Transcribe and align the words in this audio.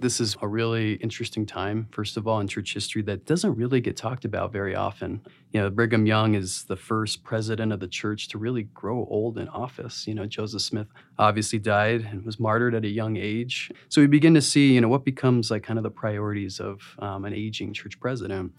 This 0.00 0.20
is 0.20 0.36
a 0.40 0.46
really 0.46 0.92
interesting 0.92 1.44
time, 1.44 1.88
first 1.90 2.16
of 2.16 2.28
all, 2.28 2.38
in 2.38 2.46
church 2.46 2.72
history 2.72 3.02
that 3.02 3.26
doesn't 3.26 3.56
really 3.56 3.80
get 3.80 3.96
talked 3.96 4.24
about 4.24 4.52
very 4.52 4.76
often. 4.76 5.20
You 5.50 5.60
know, 5.60 5.70
Brigham 5.70 6.06
Young 6.06 6.36
is 6.36 6.62
the 6.62 6.76
first 6.76 7.24
president 7.24 7.72
of 7.72 7.80
the 7.80 7.88
church 7.88 8.28
to 8.28 8.38
really 8.38 8.62
grow 8.62 9.08
old 9.10 9.38
in 9.38 9.48
office. 9.48 10.06
You 10.06 10.14
know, 10.14 10.24
Joseph 10.24 10.62
Smith 10.62 10.86
obviously 11.18 11.58
died 11.58 12.02
and 12.02 12.24
was 12.24 12.38
martyred 12.38 12.76
at 12.76 12.84
a 12.84 12.88
young 12.88 13.16
age. 13.16 13.72
So 13.88 14.00
we 14.00 14.06
begin 14.06 14.34
to 14.34 14.40
see, 14.40 14.72
you 14.72 14.80
know, 14.80 14.86
what 14.86 15.04
becomes 15.04 15.50
like 15.50 15.64
kind 15.64 15.80
of 15.80 15.82
the 15.82 15.90
priorities 15.90 16.60
of 16.60 16.80
um, 17.00 17.24
an 17.24 17.34
aging 17.34 17.72
church 17.72 17.98
president. 17.98 18.52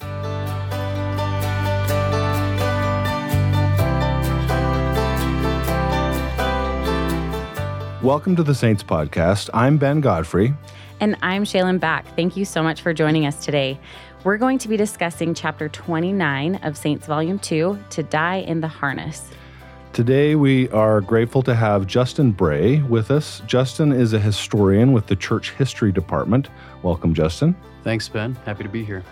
Welcome 8.04 8.36
to 8.36 8.44
the 8.44 8.56
Saints 8.56 8.84
Podcast. 8.84 9.50
I'm 9.54 9.78
Ben 9.78 10.02
Godfrey. 10.02 10.54
And 11.02 11.16
I'm 11.22 11.46
Shaylin 11.46 11.80
Back. 11.80 12.14
Thank 12.18 12.36
you 12.36 12.44
so 12.44 12.62
much 12.62 12.82
for 12.82 12.94
joining 12.94 13.26
us 13.26 13.46
today. 13.46 13.80
We're 14.26 14.38
going 14.38 14.58
to 14.58 14.68
be 14.68 14.76
discussing 14.76 15.34
chapter 15.34 15.70
29 15.70 16.56
of 16.56 16.76
Saints 16.76 17.08
Volume 17.08 17.40
2 17.40 17.80
To 17.90 18.04
Die 18.04 18.36
in 18.36 18.60
the 18.60 18.68
Harness. 18.68 19.32
Today, 19.94 20.36
we 20.36 20.68
are 20.70 21.00
grateful 21.00 21.42
to 21.44 21.56
have 21.56 21.88
Justin 21.88 22.32
Bray 22.32 22.82
with 22.82 23.12
us. 23.12 23.42
Justin 23.48 23.94
is 23.94 24.12
a 24.12 24.20
historian 24.20 24.92
with 24.92 25.08
the 25.08 25.16
Church 25.16 25.52
History 25.52 25.94
Department. 25.94 26.50
Welcome, 26.84 27.14
Justin. 27.14 27.56
Thanks, 27.86 28.10
Ben. 28.10 28.36
Happy 28.46 28.64
to 28.64 28.70
be 28.70 28.84
here. 28.84 29.04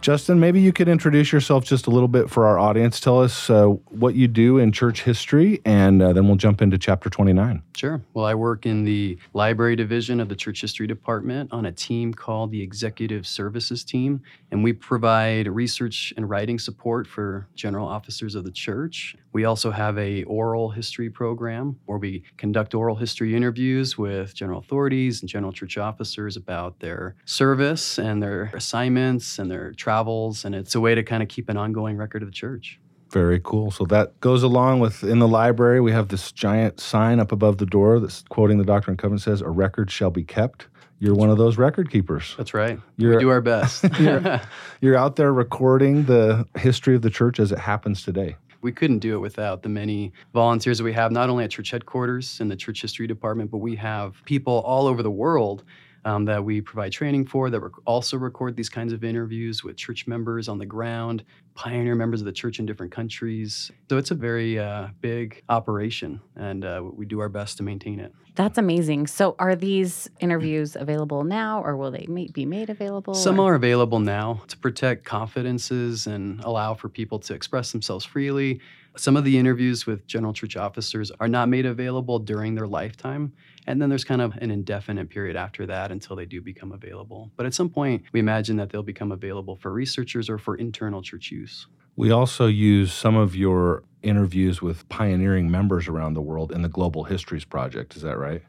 Justin, 0.00 0.40
maybe 0.40 0.62
you 0.62 0.72
could 0.72 0.88
introduce 0.88 1.30
yourself 1.30 1.62
just 1.62 1.86
a 1.86 1.90
little 1.90 2.08
bit 2.08 2.30
for 2.30 2.46
our 2.46 2.58
audience. 2.58 3.00
Tell 3.00 3.20
us 3.20 3.50
uh, 3.50 3.66
what 3.66 4.14
you 4.14 4.28
do 4.28 4.56
in 4.56 4.72
church 4.72 5.02
history, 5.02 5.60
and 5.66 6.00
uh, 6.00 6.14
then 6.14 6.26
we'll 6.26 6.36
jump 6.36 6.62
into 6.62 6.78
chapter 6.78 7.10
29. 7.10 7.62
Sure. 7.76 8.00
Well, 8.14 8.24
I 8.24 8.34
work 8.34 8.64
in 8.64 8.84
the 8.84 9.18
library 9.34 9.76
division 9.76 10.18
of 10.18 10.30
the 10.30 10.36
church 10.36 10.62
history 10.62 10.86
department 10.86 11.52
on 11.52 11.66
a 11.66 11.72
team 11.72 12.14
called 12.14 12.50
the 12.50 12.62
Executive 12.62 13.26
Services 13.26 13.84
Team, 13.84 14.22
and 14.50 14.64
we 14.64 14.72
provide 14.72 15.46
research 15.48 16.14
and 16.16 16.30
writing 16.30 16.58
support 16.58 17.06
for 17.06 17.46
general 17.54 17.86
officers 17.86 18.34
of 18.34 18.44
the 18.44 18.50
church. 18.50 19.16
We 19.32 19.44
also 19.44 19.70
have 19.70 19.96
a 19.98 20.24
oral 20.24 20.70
history 20.70 21.08
program 21.08 21.78
where 21.86 21.98
we 21.98 22.24
conduct 22.36 22.74
oral 22.74 22.96
history 22.96 23.36
interviews 23.36 23.96
with 23.96 24.34
general 24.34 24.58
authorities 24.58 25.20
and 25.20 25.28
general 25.28 25.52
church 25.52 25.78
officers 25.78 26.36
about 26.36 26.80
their 26.80 27.14
service 27.26 27.98
and 27.98 28.22
their 28.22 28.50
assignments 28.54 29.38
and 29.38 29.50
their 29.50 29.72
travels, 29.90 30.44
and 30.44 30.54
it's 30.54 30.74
a 30.74 30.80
way 30.80 30.94
to 30.94 31.02
kind 31.02 31.22
of 31.22 31.28
keep 31.28 31.48
an 31.48 31.56
ongoing 31.56 31.96
record 31.96 32.22
of 32.22 32.28
the 32.28 32.32
church. 32.32 32.78
Very 33.10 33.40
cool. 33.42 33.72
So 33.72 33.84
that 33.86 34.18
goes 34.20 34.44
along 34.44 34.78
with 34.78 35.02
in 35.02 35.18
the 35.18 35.26
library, 35.26 35.80
we 35.80 35.90
have 35.90 36.08
this 36.08 36.30
giant 36.30 36.78
sign 36.78 37.18
up 37.18 37.32
above 37.32 37.58
the 37.58 37.66
door 37.66 37.98
that's 37.98 38.22
quoting 38.28 38.58
the 38.58 38.64
Doctrine 38.64 38.92
and 38.92 38.98
Covenant 39.00 39.22
says, 39.22 39.40
A 39.40 39.48
record 39.48 39.90
shall 39.90 40.12
be 40.12 40.22
kept. 40.22 40.68
You're 41.00 41.16
one 41.16 41.28
of 41.28 41.38
those 41.38 41.58
record 41.58 41.90
keepers. 41.90 42.34
That's 42.36 42.54
right. 42.54 42.78
You're, 42.98 43.14
we 43.16 43.18
do 43.18 43.30
our 43.30 43.40
best. 43.40 43.84
you're, 43.98 44.40
you're 44.80 44.96
out 44.96 45.16
there 45.16 45.32
recording 45.32 46.04
the 46.04 46.46
history 46.56 46.94
of 46.94 47.02
the 47.02 47.10
church 47.10 47.40
as 47.40 47.50
it 47.50 47.58
happens 47.58 48.04
today 48.04 48.36
we 48.62 48.72
couldn't 48.72 48.98
do 48.98 49.14
it 49.14 49.20
without 49.20 49.62
the 49.62 49.70
many 49.70 50.12
volunteers 50.34 50.76
that 50.76 50.84
we 50.84 50.92
have, 50.92 51.10
not 51.10 51.30
only 51.30 51.44
at 51.44 51.50
church 51.50 51.70
headquarters 51.70 52.40
in 52.40 52.48
the 52.48 52.56
church 52.56 52.82
history 52.82 53.06
department, 53.06 53.50
but 53.50 53.56
we 53.56 53.74
have 53.76 54.22
people 54.26 54.60
all 54.66 54.86
over 54.86 55.02
the 55.02 55.10
world 55.10 55.64
um, 56.04 56.24
that 56.24 56.42
we 56.42 56.60
provide 56.60 56.92
training 56.92 57.26
for 57.26 57.50
that 57.50 57.60
rec- 57.60 57.72
also 57.86 58.16
record 58.16 58.56
these 58.56 58.68
kinds 58.68 58.92
of 58.92 59.04
interviews 59.04 59.62
with 59.62 59.76
church 59.76 60.06
members 60.06 60.48
on 60.48 60.58
the 60.58 60.66
ground, 60.66 61.24
pioneer 61.54 61.94
members 61.94 62.20
of 62.20 62.24
the 62.24 62.32
church 62.32 62.58
in 62.58 62.66
different 62.66 62.92
countries. 62.92 63.70
So 63.90 63.98
it's 63.98 64.10
a 64.10 64.14
very 64.14 64.58
uh, 64.58 64.88
big 65.00 65.42
operation, 65.48 66.20
and 66.36 66.64
uh, 66.64 66.82
we 66.82 67.06
do 67.06 67.20
our 67.20 67.28
best 67.28 67.56
to 67.58 67.62
maintain 67.62 68.00
it. 68.00 68.14
That's 68.36 68.58
amazing. 68.58 69.08
So, 69.08 69.34
are 69.38 69.54
these 69.54 70.08
interviews 70.20 70.76
available 70.76 71.24
now, 71.24 71.62
or 71.62 71.76
will 71.76 71.90
they 71.90 72.06
be 72.32 72.46
made 72.46 72.70
available? 72.70 73.12
Some 73.14 73.38
or? 73.38 73.52
are 73.52 73.54
available 73.54 73.98
now 73.98 74.42
to 74.48 74.56
protect 74.56 75.04
confidences 75.04 76.06
and 76.06 76.42
allow 76.44 76.74
for 76.74 76.88
people 76.88 77.18
to 77.18 77.34
express 77.34 77.72
themselves 77.72 78.04
freely. 78.04 78.60
Some 78.96 79.16
of 79.16 79.24
the 79.24 79.38
interviews 79.38 79.86
with 79.86 80.06
general 80.06 80.32
church 80.32 80.56
officers 80.56 81.12
are 81.20 81.28
not 81.28 81.48
made 81.48 81.64
available 81.64 82.18
during 82.18 82.54
their 82.54 82.66
lifetime. 82.66 83.32
And 83.66 83.80
then 83.80 83.88
there's 83.88 84.04
kind 84.04 84.20
of 84.20 84.36
an 84.38 84.50
indefinite 84.50 85.08
period 85.10 85.36
after 85.36 85.64
that 85.66 85.92
until 85.92 86.16
they 86.16 86.26
do 86.26 86.40
become 86.40 86.72
available. 86.72 87.30
But 87.36 87.46
at 87.46 87.54
some 87.54 87.68
point, 87.68 88.02
we 88.12 88.18
imagine 88.20 88.56
that 88.56 88.70
they'll 88.70 88.82
become 88.82 89.12
available 89.12 89.56
for 89.56 89.72
researchers 89.72 90.28
or 90.28 90.38
for 90.38 90.56
internal 90.56 91.02
church 91.02 91.30
use. 91.30 91.66
We 91.96 92.10
also 92.10 92.46
use 92.46 92.92
some 92.92 93.16
of 93.16 93.36
your 93.36 93.84
interviews 94.02 94.60
with 94.60 94.88
pioneering 94.88 95.50
members 95.50 95.86
around 95.86 96.14
the 96.14 96.22
world 96.22 96.50
in 96.50 96.62
the 96.62 96.68
Global 96.68 97.04
Histories 97.04 97.44
Project. 97.44 97.94
Is 97.94 98.02
that 98.02 98.18
right? 98.18 98.42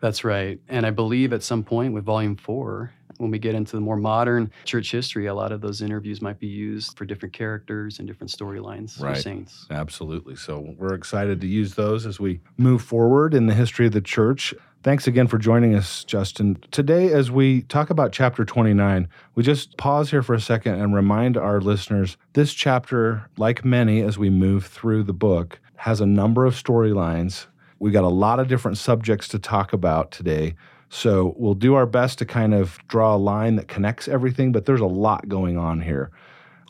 That's 0.00 0.22
right. 0.22 0.60
And 0.68 0.86
I 0.86 0.90
believe 0.90 1.32
at 1.32 1.42
some 1.42 1.64
point 1.64 1.92
with 1.92 2.04
volume 2.04 2.36
four, 2.36 2.92
when 3.18 3.30
we 3.30 3.38
get 3.38 3.54
into 3.54 3.76
the 3.76 3.80
more 3.80 3.96
modern 3.96 4.50
church 4.64 4.90
history, 4.90 5.26
a 5.26 5.34
lot 5.34 5.52
of 5.52 5.60
those 5.60 5.82
interviews 5.82 6.22
might 6.22 6.38
be 6.38 6.46
used 6.46 6.96
for 6.96 7.04
different 7.04 7.32
characters 7.32 7.98
and 7.98 8.08
different 8.08 8.30
storylines 8.30 9.00
right. 9.00 9.16
for 9.16 9.22
saints. 9.22 9.66
Absolutely. 9.70 10.36
So 10.36 10.74
we're 10.78 10.94
excited 10.94 11.40
to 11.40 11.46
use 11.46 11.74
those 11.74 12.06
as 12.06 12.18
we 12.18 12.40
move 12.56 12.82
forward 12.82 13.34
in 13.34 13.46
the 13.46 13.54
history 13.54 13.86
of 13.86 13.92
the 13.92 14.00
church. 14.00 14.54
Thanks 14.84 15.08
again 15.08 15.26
for 15.26 15.38
joining 15.38 15.74
us, 15.74 16.04
Justin. 16.04 16.56
Today, 16.70 17.12
as 17.12 17.32
we 17.32 17.62
talk 17.62 17.90
about 17.90 18.12
chapter 18.12 18.44
29, 18.44 19.08
we 19.34 19.42
just 19.42 19.76
pause 19.76 20.10
here 20.10 20.22
for 20.22 20.34
a 20.34 20.40
second 20.40 20.80
and 20.80 20.94
remind 20.94 21.36
our 21.36 21.60
listeners 21.60 22.16
this 22.34 22.54
chapter, 22.54 23.28
like 23.36 23.64
many 23.64 24.02
as 24.02 24.18
we 24.18 24.30
move 24.30 24.66
through 24.66 25.02
the 25.02 25.12
book, 25.12 25.58
has 25.76 26.00
a 26.00 26.06
number 26.06 26.46
of 26.46 26.54
storylines. 26.54 27.46
We 27.80 27.90
got 27.90 28.04
a 28.04 28.08
lot 28.08 28.38
of 28.38 28.46
different 28.46 28.78
subjects 28.78 29.26
to 29.28 29.38
talk 29.40 29.72
about 29.72 30.12
today. 30.12 30.54
So 30.90 31.34
we'll 31.36 31.54
do 31.54 31.74
our 31.74 31.86
best 31.86 32.18
to 32.18 32.24
kind 32.26 32.54
of 32.54 32.78
draw 32.88 33.14
a 33.14 33.18
line 33.18 33.56
that 33.56 33.68
connects 33.68 34.08
everything, 34.08 34.52
but 34.52 34.66
there's 34.66 34.80
a 34.80 34.86
lot 34.86 35.28
going 35.28 35.58
on 35.58 35.80
here. 35.82 36.10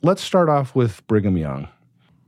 Let's 0.03 0.23
start 0.23 0.49
off 0.49 0.75
with 0.75 1.07
Brigham 1.07 1.37
Young. 1.37 1.69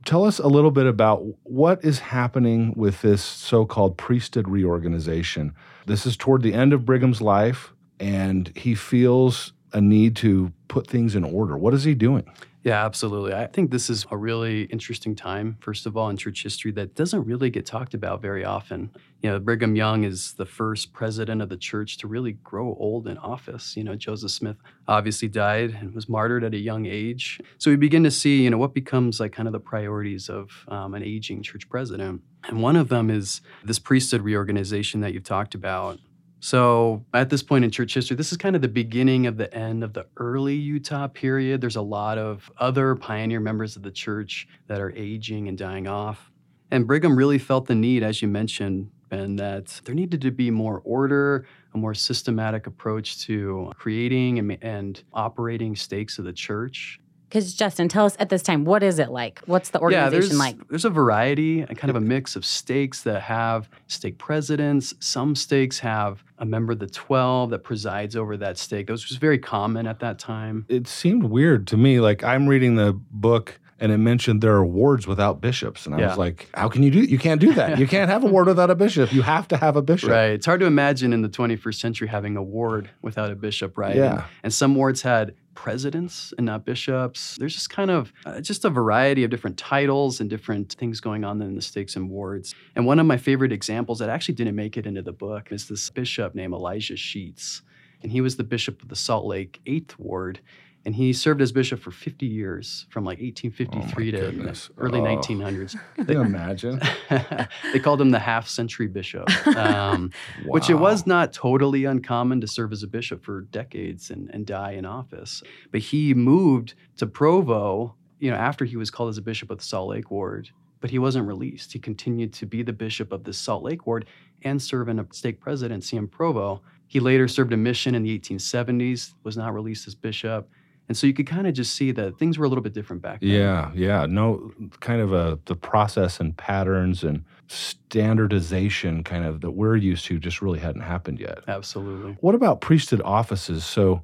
Tell 0.04 0.24
us 0.24 0.38
a 0.38 0.46
little 0.46 0.70
bit 0.70 0.86
about 0.86 1.24
what 1.42 1.84
is 1.84 1.98
happening 1.98 2.72
with 2.76 3.02
this 3.02 3.22
so 3.22 3.66
called 3.66 3.98
priesthood 3.98 4.48
reorganization. 4.48 5.54
This 5.86 6.06
is 6.06 6.16
toward 6.16 6.42
the 6.42 6.54
end 6.54 6.72
of 6.72 6.86
Brigham's 6.86 7.20
life, 7.20 7.72
and 7.98 8.50
he 8.56 8.74
feels 8.74 9.52
a 9.72 9.80
need 9.80 10.16
to 10.16 10.52
put 10.68 10.86
things 10.86 11.14
in 11.14 11.24
order. 11.24 11.56
What 11.58 11.74
is 11.74 11.84
he 11.84 11.94
doing? 11.94 12.24
Yeah, 12.62 12.84
absolutely. 12.84 13.32
I 13.32 13.47
think 13.47 13.71
this 13.71 13.88
is 13.88 14.04
a 14.10 14.19
really 14.19 14.65
interesting 14.65 15.16
time, 15.16 15.56
first 15.60 15.87
of 15.87 15.97
all, 15.97 16.10
in 16.10 16.19
church 16.19 16.43
history 16.43 16.71
that 16.72 16.94
doesn't 16.94 17.25
really 17.25 17.48
get 17.48 17.65
talked 17.65 17.94
about 17.94 18.21
very 18.21 18.44
often. 18.44 18.91
You 19.22 19.31
know, 19.31 19.38
Brigham 19.38 19.76
Young 19.76 20.04
is 20.04 20.34
the 20.34 20.44
first 20.44 20.93
president 20.93 21.41
of 21.41 21.48
the 21.48 21.56
church 21.56 21.97
to 21.98 22.06
really 22.06 22.32
grow 22.32 22.76
old 22.78 23.09
in 23.09 23.16
office. 23.16 23.78
You 23.78 23.84
know, 23.84 23.97
Joseph 23.97 24.31
Smith 24.31 24.59
obviously 24.87 25.28
died 25.28 25.71
and 25.81 25.94
was 25.94 26.06
martyred 26.06 26.44
at 26.44 26.53
a 26.53 26.59
young 26.59 26.84
age. 26.84 27.41
So 27.56 27.71
we 27.71 27.78
begin 27.78 28.04
to 28.04 28.10
see, 28.10 28.43
you 28.43 28.50
know, 28.50 28.59
what 28.59 28.75
becomes 28.75 29.21
like 29.21 29.32
kind 29.32 29.48
of 29.48 29.53
the 29.53 29.60
priorities 29.60 30.28
of 30.28 30.50
um, 30.69 30.92
an 30.92 31.03
aging 31.03 31.42
church 31.42 31.66
president. 31.71 32.21
And 32.47 32.62
one 32.62 32.77
of 32.77 32.91
them 32.91 33.09
is 33.09 33.41
this 33.65 33.78
priesthood 33.78 34.21
reorganization 34.21 35.00
that 35.00 35.15
you've 35.15 35.25
talked 35.25 35.54
about. 35.54 35.98
So 36.40 37.04
at 37.12 37.28
this 37.28 37.42
point 37.42 37.64
in 37.64 37.70
church 37.70 37.92
history, 37.92 38.16
this 38.16 38.32
is 38.32 38.38
kind 38.38 38.56
of 38.56 38.62
the 38.62 38.68
beginning 38.68 39.26
of 39.26 39.36
the 39.36 39.52
end 39.54 39.84
of 39.84 39.92
the 39.92 40.06
early 40.16 40.54
Utah 40.54 41.06
period. 41.06 41.60
There's 41.60 41.76
a 41.76 41.82
lot 41.82 42.16
of 42.16 42.50
other 42.56 42.94
pioneer 42.96 43.40
members 43.40 43.76
of 43.76 43.82
the 43.82 43.90
church 43.90 44.48
that 44.66 44.80
are 44.80 44.90
aging 44.96 45.48
and 45.48 45.58
dying 45.58 45.86
off. 45.86 46.30
And 46.70 46.86
Brigham 46.86 47.14
really 47.14 47.38
felt 47.38 47.66
the 47.66 47.74
need, 47.74 48.02
as 48.02 48.22
you 48.22 48.28
mentioned, 48.28 48.90
Ben, 49.10 49.36
that 49.36 49.80
there 49.84 49.94
needed 49.94 50.22
to 50.22 50.30
be 50.30 50.50
more 50.50 50.80
order, 50.84 51.46
a 51.74 51.78
more 51.78 51.94
systematic 51.94 52.66
approach 52.66 53.26
to 53.26 53.70
creating 53.76 54.38
and, 54.38 54.56
and 54.62 55.02
operating 55.12 55.76
stakes 55.76 56.18
of 56.18 56.24
the 56.24 56.32
church. 56.32 57.00
Because 57.30 57.54
Justin, 57.54 57.88
tell 57.88 58.06
us 58.06 58.16
at 58.18 58.28
this 58.28 58.42
time, 58.42 58.64
what 58.64 58.82
is 58.82 58.98
it 58.98 59.10
like? 59.10 59.41
What's 59.46 59.70
the 59.70 59.78
organization 59.78 60.12
yeah, 60.12 60.20
there's, 60.20 60.38
like? 60.38 60.68
There's 60.68 60.84
a 60.84 60.91
variety, 60.91 61.60
and 61.60 61.78
kind 61.78 61.88
of 61.88 61.94
a 61.94 62.00
mix 62.00 62.34
of 62.34 62.44
stakes 62.44 63.02
that 63.02 63.22
have 63.22 63.70
stake 63.86 64.18
presidents. 64.18 64.94
Some 64.98 65.36
stakes 65.36 65.78
have 65.78 66.24
a 66.38 66.44
member 66.44 66.72
of 66.72 66.80
the 66.80 66.88
12 66.88 67.50
that 67.50 67.60
presides 67.60 68.16
over 68.16 68.36
that 68.38 68.58
stake. 68.58 68.88
Those 68.88 69.08
was 69.08 69.16
very 69.16 69.38
common 69.38 69.86
at 69.86 70.00
that 70.00 70.18
time. 70.18 70.66
It 70.68 70.88
seemed 70.88 71.22
weird 71.22 71.68
to 71.68 71.77
me. 71.77 72.00
Like 72.00 72.24
I'm 72.24 72.48
reading 72.48 72.74
the 72.74 72.94
book 73.12 73.60
and 73.80 73.91
it 73.91 73.98
mentioned 73.98 74.42
there 74.42 74.54
are 74.54 74.65
wards 74.65 75.06
without 75.06 75.41
bishops. 75.41 75.86
And 75.86 75.94
I 75.94 76.00
yeah. 76.00 76.09
was 76.09 76.18
like, 76.18 76.48
how 76.53 76.68
can 76.68 76.82
you 76.82 76.91
do 76.91 77.00
You 77.00 77.18
can't 77.18 77.41
do 77.41 77.54
that. 77.54 77.78
You 77.78 77.86
can't 77.86 78.10
have 78.10 78.22
a 78.22 78.27
ward 78.27 78.47
without 78.47 78.71
a 78.71 78.74
bishop. 78.74 79.12
You 79.12 79.22
have 79.22 79.48
to 79.48 79.56
have 79.56 79.77
a 79.77 79.82
bishop. 79.82 80.10
Right. 80.10 80.32
It's 80.32 80.44
hard 80.44 80.60
to 80.60 80.66
imagine 80.66 81.15
in 81.15 81.22
the 81.22 81.30
21st 81.30 81.80
century 81.80 82.06
having 82.06 82.36
a 82.36 82.42
ward 82.42 82.91
without 83.00 83.30
a 83.30 83.34
bishop, 83.34 83.78
right? 83.78 83.97
Yeah. 83.97 84.12
And, 84.12 84.24
and 84.44 84.54
some 84.54 84.74
wards 84.74 85.00
had 85.00 85.34
presidents 85.54 86.32
and 86.36 86.47
not 86.47 86.64
bishops. 86.64 87.36
There's 87.38 87.54
just 87.54 87.70
kind 87.70 87.91
of 87.91 88.12
uh, 88.24 88.41
just 88.41 88.64
a 88.64 88.70
variety 88.70 89.24
of 89.24 89.30
different 89.30 89.58
titles 89.58 90.20
and 90.20 90.30
different 90.30 90.72
things 90.74 91.00
going 91.00 91.24
on 91.24 91.41
in 91.42 91.54
the 91.54 91.62
stakes 91.62 91.97
and 91.97 92.08
wards. 92.10 92.54
And 92.76 92.86
one 92.86 92.98
of 92.98 93.06
my 93.06 93.16
favorite 93.16 93.52
examples 93.52 93.98
that 93.98 94.08
actually 94.08 94.34
didn't 94.34 94.56
make 94.56 94.76
it 94.76 94.86
into 94.86 95.02
the 95.02 95.12
book 95.12 95.52
is 95.52 95.68
this 95.68 95.88
bishop 95.91 96.34
named 96.34 96.54
Elijah 96.54 96.97
Sheets. 96.97 97.62
And 98.02 98.10
he 98.10 98.20
was 98.20 98.36
the 98.36 98.44
bishop 98.44 98.82
of 98.82 98.88
the 98.88 98.97
Salt 98.97 99.26
Lake 99.26 99.60
8th 99.66 99.98
Ward. 99.98 100.41
And 100.86 100.94
he 100.94 101.12
served 101.12 101.42
as 101.42 101.53
bishop 101.53 101.78
for 101.80 101.91
50 101.91 102.24
years 102.27 102.86
from 102.88 103.04
like 103.04 103.18
1853 103.18 104.10
to 104.12 104.18
goodness. 104.18 104.71
early 104.78 105.00
Oh. 105.00 105.04
1900s. 105.04 105.78
Can 105.97 106.09
you 106.09 106.21
imagine? 106.21 106.80
they 107.72 107.78
called 107.78 108.00
him 108.00 108.10
the 108.10 108.18
half 108.18 108.48
century 108.48 108.86
bishop, 108.86 109.28
um, 109.56 110.10
which 110.47 110.71
it 110.71 110.74
was 110.74 111.06
not 111.06 111.32
totally 111.32 111.84
uncommon 111.84 112.41
to 112.41 112.47
serve 112.47 112.72
as 112.72 112.82
a 112.82 112.86
bishop 112.86 113.22
for 113.22 113.42
decades 113.42 114.10
and, 114.10 114.30
and 114.32 114.47
die 114.47 114.72
in 114.72 114.86
office. 114.86 115.42
But 115.71 115.80
he 115.82 116.15
moved 116.15 116.74
to 116.97 117.06
Provo, 117.06 117.94
you 118.18 118.30
know, 118.30 118.36
after 118.36 118.65
he 118.65 118.77
was 118.77 118.91
called 118.91 119.10
as 119.10 119.18
a 119.18 119.22
bishop 119.22 119.50
of 119.50 119.59
the 119.59 119.65
Salt 119.65 119.91
Lake 119.91 120.10
Ward, 120.10 120.50
but 120.80 120.91
he 120.91 120.98
wasn't 120.98 121.27
released. 121.27 121.72
He 121.74 121.78
continued 121.78 122.32
to 122.34 122.47
be 122.47 122.62
the 122.62 122.72
bishop 122.72 123.12
of 123.12 123.24
the 123.24 123.34
Salt 123.34 123.62
Lake 123.62 123.86
Ward 123.86 124.06
and 124.42 124.60
serve 124.62 124.88
in 124.88 124.98
a 124.98 125.06
stake 125.12 125.41
presidency 125.41 125.98
in 125.98 126.09
Provo. 126.09 126.62
He 126.86 127.00
later 127.00 127.28
served 127.28 127.53
a 127.53 127.56
mission 127.59 127.94
in 127.94 128.03
the 128.03 128.18
1870s, 128.18 129.12
was 129.22 129.36
not 129.36 129.53
released 129.53 129.86
as 129.86 129.94
bishop. 129.94 130.48
And 130.91 130.97
so 130.97 131.07
you 131.07 131.15
could 131.15 131.28
kind 131.28 131.47
of 131.47 131.54
just 131.54 131.77
see 131.77 131.92
that 131.92 132.19
things 132.19 132.37
were 132.37 132.45
a 132.45 132.48
little 132.48 132.65
bit 132.65 132.72
different 132.72 133.01
back 133.01 133.21
then. 133.21 133.31
Yeah, 133.31 133.71
yeah. 133.77 134.07
No, 134.07 134.51
kind 134.81 135.01
of 135.01 135.13
a 135.13 135.39
the 135.45 135.54
process 135.54 136.19
and 136.19 136.37
patterns 136.37 137.04
and 137.04 137.25
standardization 137.47 139.04
kind 139.04 139.25
of 139.25 139.41
that 139.42 139.53
we're 139.53 139.77
used 139.77 140.07
to 140.07 140.19
just 140.19 140.42
really 140.42 140.59
hadn't 140.59 140.81
happened 140.81 141.21
yet. 141.21 141.45
Absolutely. 141.47 142.16
What 142.21 142.34
about 142.34 142.60
priesthood 142.60 143.01
offices? 143.04 143.65
So 143.65 144.03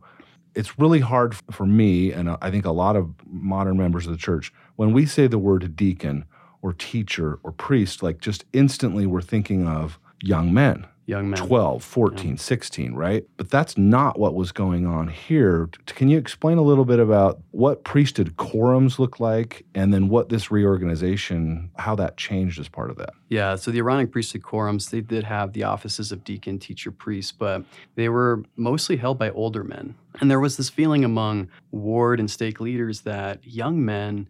it's 0.55 0.79
really 0.79 1.01
hard 1.01 1.35
for 1.51 1.67
me, 1.67 2.13
and 2.13 2.29
uh, 2.29 2.37
I 2.41 2.53
think 2.53 2.65
a 2.65 2.71
lot 2.71 2.95
of 2.95 3.13
modern 3.27 3.77
members 3.77 4.07
of 4.07 4.13
the 4.13 4.19
church, 4.19 4.53
when 4.77 4.93
we 4.93 5.07
say 5.07 5.27
the 5.27 5.39
word 5.39 5.75
deacon 5.75 6.25
or 6.63 6.73
teacher 6.73 7.41
or 7.43 7.51
priest, 7.51 8.01
like 8.01 8.21
just 8.21 8.45
instantly 8.53 9.07
we're 9.07 9.23
thinking 9.23 9.67
of 9.67 9.99
young 10.23 10.53
men. 10.53 10.87
Young 11.09 11.31
men. 11.31 11.39
12, 11.39 11.85
14, 11.85 12.37
16, 12.37 12.95
right? 12.95 13.25
But 13.37 13.49
that's 13.49 13.79
not 13.79 14.19
what 14.19 14.35
was 14.35 14.51
going 14.51 14.87
on 14.87 15.07
here. 15.07 15.71
Can 15.87 16.09
you 16.09 16.19
explain 16.19 16.59
a 16.59 16.63
little 16.63 16.85
bit 16.85 16.99
about 16.99 17.39
what 17.53 17.85
priesthood 17.85 18.37
quorums 18.37 18.99
look 18.99 19.21
like 19.21 19.65
and 19.73 19.95
then 19.95 20.09
what 20.09 20.31
this 20.31 20.51
reorganization, 20.51 21.71
how 21.77 21.95
that 21.95 22.17
changed 22.17 22.59
as 22.59 22.69
part 22.69 22.91
of 22.91 22.97
that? 22.97 23.11
Yeah, 23.29 23.55
so 23.55 23.71
the 23.71 23.79
Aaronic 23.79 24.11
priesthood 24.11 24.43
quorums, 24.43 24.91
they 24.91 25.01
did 25.01 25.23
have 25.23 25.53
the 25.53 25.63
offices 25.63 26.11
of 26.11 26.25
deacon, 26.25 26.59
teacher, 26.59 26.91
priest, 26.91 27.39
but 27.39 27.63
they 27.95 28.09
were 28.09 28.43
mostly 28.57 28.97
held 28.97 29.17
by 29.17 29.31
older 29.31 29.63
men. 29.63 29.95
And 30.21 30.29
there 30.29 30.41
was 30.41 30.57
this 30.57 30.71
feeling 30.71 31.05
among 31.05 31.51
ward 31.71 32.19
and 32.19 32.29
stake 32.29 32.61
leaders 32.61 33.03
that 33.03 33.47
young 33.47 33.85
men, 33.85 34.29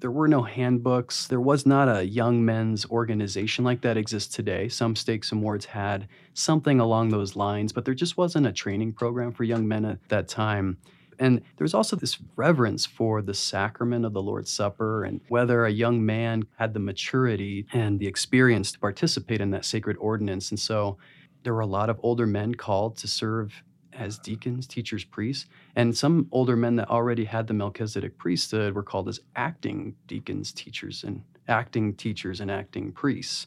there 0.00 0.10
were 0.10 0.28
no 0.28 0.42
handbooks. 0.42 1.26
There 1.26 1.40
was 1.40 1.66
not 1.66 1.88
a 1.88 2.06
young 2.06 2.44
men's 2.44 2.84
organization 2.86 3.64
like 3.64 3.80
that 3.82 3.96
exists 3.96 4.34
today. 4.34 4.68
Some 4.68 4.94
stakes 4.94 5.32
and 5.32 5.42
wards 5.42 5.64
had 5.66 6.08
something 6.34 6.80
along 6.80 7.08
those 7.08 7.36
lines, 7.36 7.72
but 7.72 7.84
there 7.84 7.94
just 7.94 8.16
wasn't 8.16 8.46
a 8.46 8.52
training 8.52 8.92
program 8.92 9.32
for 9.32 9.44
young 9.44 9.66
men 9.66 9.84
at 9.84 10.08
that 10.08 10.28
time. 10.28 10.78
And 11.18 11.38
there 11.38 11.64
was 11.64 11.74
also 11.74 11.96
this 11.96 12.18
reverence 12.36 12.84
for 12.84 13.22
the 13.22 13.32
sacrament 13.32 14.04
of 14.04 14.12
the 14.12 14.22
Lord's 14.22 14.50
Supper 14.50 15.04
and 15.04 15.20
whether 15.28 15.64
a 15.64 15.70
young 15.70 16.04
man 16.04 16.44
had 16.58 16.74
the 16.74 16.80
maturity 16.80 17.66
and 17.72 17.98
the 17.98 18.06
experience 18.06 18.72
to 18.72 18.78
participate 18.78 19.40
in 19.40 19.50
that 19.52 19.64
sacred 19.64 19.96
ordinance. 19.98 20.50
And 20.50 20.60
so 20.60 20.98
there 21.42 21.54
were 21.54 21.60
a 21.60 21.66
lot 21.66 21.88
of 21.88 21.98
older 22.02 22.26
men 22.26 22.54
called 22.54 22.98
to 22.98 23.08
serve 23.08 23.62
as 23.98 24.18
deacons, 24.18 24.66
teachers, 24.66 25.04
priests. 25.04 25.46
And 25.74 25.96
some 25.96 26.28
older 26.32 26.56
men 26.56 26.76
that 26.76 26.90
already 26.90 27.24
had 27.24 27.46
the 27.46 27.54
Melchizedek 27.54 28.18
priesthood 28.18 28.74
were 28.74 28.82
called 28.82 29.08
as 29.08 29.20
acting 29.34 29.94
deacons, 30.06 30.52
teachers, 30.52 31.04
and 31.04 31.22
acting 31.48 31.94
teachers 31.94 32.40
and 32.40 32.50
acting 32.50 32.92
priests. 32.92 33.46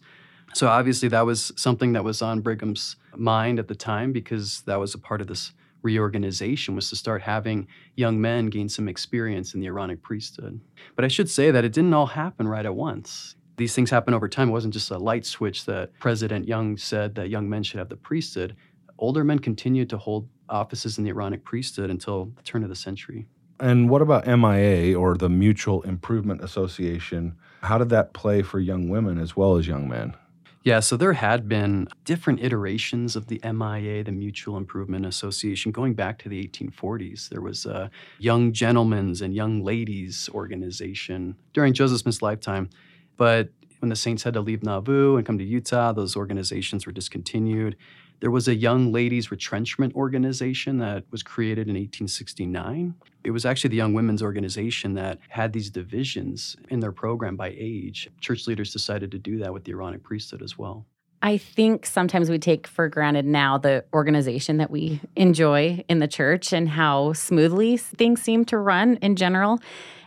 So 0.53 0.67
obviously 0.67 1.09
that 1.09 1.25
was 1.25 1.51
something 1.55 1.93
that 1.93 2.03
was 2.03 2.21
on 2.21 2.41
Brigham's 2.41 2.95
mind 3.15 3.59
at 3.59 3.67
the 3.67 3.75
time 3.75 4.11
because 4.11 4.61
that 4.61 4.79
was 4.79 4.93
a 4.93 4.99
part 4.99 5.21
of 5.21 5.27
this 5.27 5.53
reorganization 5.81 6.75
was 6.75 6.89
to 6.89 6.95
start 6.95 7.21
having 7.21 7.67
young 7.95 8.19
men 8.19 8.47
gain 8.47 8.67
some 8.67 8.89
experience 8.89 9.53
in 9.53 9.59
the 9.59 9.67
Aaronic 9.67 10.01
priesthood. 10.01 10.59
But 10.95 11.05
I 11.05 11.07
should 11.07 11.29
say 11.29 11.51
that 11.51 11.63
it 11.63 11.73
didn't 11.73 11.93
all 11.93 12.07
happen 12.07 12.47
right 12.47 12.65
at 12.65 12.75
once. 12.75 13.35
These 13.57 13.75
things 13.75 13.89
happen 13.89 14.13
over 14.13 14.27
time. 14.27 14.49
It 14.49 14.53
wasn't 14.53 14.73
just 14.73 14.91
a 14.91 14.97
light 14.97 15.25
switch 15.25 15.65
that 15.65 15.91
President 15.99 16.47
Young 16.47 16.77
said 16.77 17.15
that 17.15 17.29
young 17.29 17.49
men 17.49 17.63
should 17.63 17.79
have 17.79 17.89
the 17.89 17.97
priesthood. 17.97 18.55
Older 18.97 19.23
men 19.23 19.39
continued 19.39 19.89
to 19.89 19.97
hold 19.97 20.27
offices 20.49 20.97
in 20.97 21.03
the 21.03 21.11
Aaronic 21.11 21.43
priesthood 21.43 21.89
until 21.89 22.25
the 22.35 22.41
turn 22.43 22.63
of 22.63 22.69
the 22.69 22.75
century. 22.75 23.27
And 23.59 23.89
what 23.89 24.01
about 24.01 24.25
MIA 24.25 24.97
or 24.97 25.17
the 25.17 25.29
Mutual 25.29 25.81
Improvement 25.81 26.41
Association? 26.43 27.35
How 27.61 27.77
did 27.77 27.89
that 27.89 28.13
play 28.13 28.41
for 28.41 28.59
young 28.59 28.87
women 28.87 29.17
as 29.17 29.35
well 29.35 29.57
as 29.57 29.67
young 29.67 29.89
men? 29.89 30.15
Yeah, 30.63 30.81
so 30.81 30.97
there 30.97 31.13
had 31.13 31.47
been 31.47 31.87
different 32.03 32.41
iterations 32.43 33.15
of 33.15 33.27
the 33.27 33.39
MIA, 33.43 34.03
the 34.03 34.11
Mutual 34.11 34.57
Improvement 34.57 35.05
Association, 35.05 35.71
going 35.71 35.93
back 35.93 36.19
to 36.19 36.29
the 36.29 36.45
1840s. 36.47 37.29
There 37.29 37.41
was 37.41 37.65
a 37.65 37.89
Young 38.17 38.51
Gentlemen's 38.51 39.21
and 39.21 39.33
Young 39.33 39.63
Ladies 39.63 40.29
organization 40.33 41.37
during 41.53 41.73
Joseph 41.73 41.99
Smith's 41.99 42.21
lifetime. 42.21 42.69
But 43.15 43.49
when 43.79 43.89
the 43.89 43.95
Saints 43.95 44.23
had 44.23 44.33
to 44.33 44.41
leave 44.41 44.61
Nauvoo 44.61 45.15
and 45.15 45.25
come 45.25 45.37
to 45.37 45.45
Utah, 45.45 45.93
those 45.93 46.17
organizations 46.17 46.85
were 46.85 46.91
discontinued. 46.91 47.77
There 48.19 48.31
was 48.31 48.49
a 48.49 48.55
Young 48.55 48.91
Ladies 48.91 49.31
Retrenchment 49.31 49.95
Organization 49.95 50.77
that 50.79 51.05
was 51.09 51.23
created 51.23 51.69
in 51.69 51.75
1869. 51.75 52.93
It 53.23 53.31
was 53.31 53.45
actually 53.45 53.69
the 53.69 53.77
Young 53.77 53.93
Women's 53.93 54.21
Organization 54.21 54.93
that 54.95 55.19
had 55.29 55.53
these 55.53 55.69
divisions 55.69 56.57
in 56.69 56.81
their 56.81 56.91
program 56.91 57.37
by 57.37 57.55
age. 57.57 58.09
Church 58.19 58.45
leaders 58.45 58.73
decided 58.73 59.11
to 59.11 59.19
do 59.19 59.37
that 59.39 59.53
with 59.53 59.63
the 59.63 59.71
Aaronic 59.71 60.03
priesthood 60.03 60.41
as 60.41 60.57
well. 60.57 60.85
I 61.21 61.37
think 61.37 61.85
sometimes 61.85 62.29
we 62.29 62.39
take 62.39 62.67
for 62.67 62.87
granted 62.87 63.25
now 63.25 63.57
the 63.57 63.85
organization 63.93 64.57
that 64.57 64.71
we 64.71 65.01
enjoy 65.15 65.83
in 65.87 65.99
the 65.99 66.07
church 66.07 66.53
and 66.53 66.69
how 66.69 67.13
smoothly 67.13 67.77
things 67.77 68.21
seem 68.21 68.45
to 68.45 68.57
run 68.57 68.97
in 68.97 69.15
general. 69.15 69.59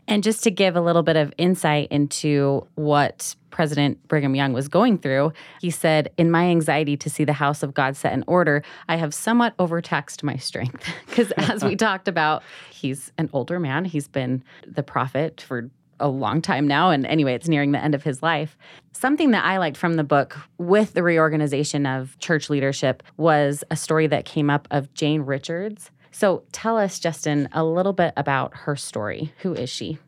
And 0.08 0.22
just 0.22 0.42
to 0.44 0.50
give 0.50 0.76
a 0.76 0.80
little 0.80 1.02
bit 1.02 1.16
of 1.16 1.32
insight 1.38 1.88
into 1.90 2.66
what 2.74 3.34
President 3.50 4.06
Brigham 4.08 4.34
Young 4.34 4.52
was 4.52 4.66
going 4.66 4.98
through, 4.98 5.32
he 5.60 5.70
said, 5.70 6.10
In 6.16 6.30
my 6.30 6.44
anxiety 6.44 6.96
to 6.96 7.08
see 7.08 7.24
the 7.24 7.32
house 7.32 7.62
of 7.62 7.74
God 7.74 7.96
set 7.96 8.12
in 8.12 8.24
order, 8.26 8.62
I 8.88 8.96
have 8.96 9.14
somewhat 9.14 9.54
overtaxed 9.58 10.22
my 10.22 10.36
strength. 10.36 10.84
Because 11.06 11.30
as 11.32 11.62
we 11.62 11.76
talked 11.76 12.08
about, 12.08 12.42
he's 12.70 13.12
an 13.18 13.28
older 13.34 13.60
man. 13.60 13.84
He's 13.84 14.08
been 14.08 14.42
the 14.66 14.82
prophet 14.82 15.42
for 15.42 15.70
a 16.00 16.08
long 16.08 16.40
time 16.40 16.66
now. 16.66 16.90
And 16.90 17.06
anyway, 17.06 17.34
it's 17.34 17.48
nearing 17.48 17.72
the 17.72 17.82
end 17.82 17.94
of 17.94 18.02
his 18.02 18.22
life. 18.22 18.56
Something 18.92 19.30
that 19.32 19.44
I 19.44 19.58
liked 19.58 19.76
from 19.76 19.94
the 19.94 20.04
book 20.04 20.38
with 20.58 20.94
the 20.94 21.02
reorganization 21.02 21.86
of 21.86 22.18
church 22.18 22.48
leadership 22.48 23.02
was 23.18 23.62
a 23.70 23.76
story 23.76 24.06
that 24.08 24.24
came 24.24 24.48
up 24.48 24.66
of 24.70 24.92
Jane 24.94 25.22
Richards. 25.22 25.90
So 26.12 26.44
tell 26.52 26.78
us, 26.78 26.98
Justin, 26.98 27.48
a 27.52 27.64
little 27.64 27.94
bit 27.94 28.12
about 28.16 28.54
her 28.58 28.76
story. 28.76 29.32
Who 29.38 29.54
is 29.54 29.70
she? 29.70 29.98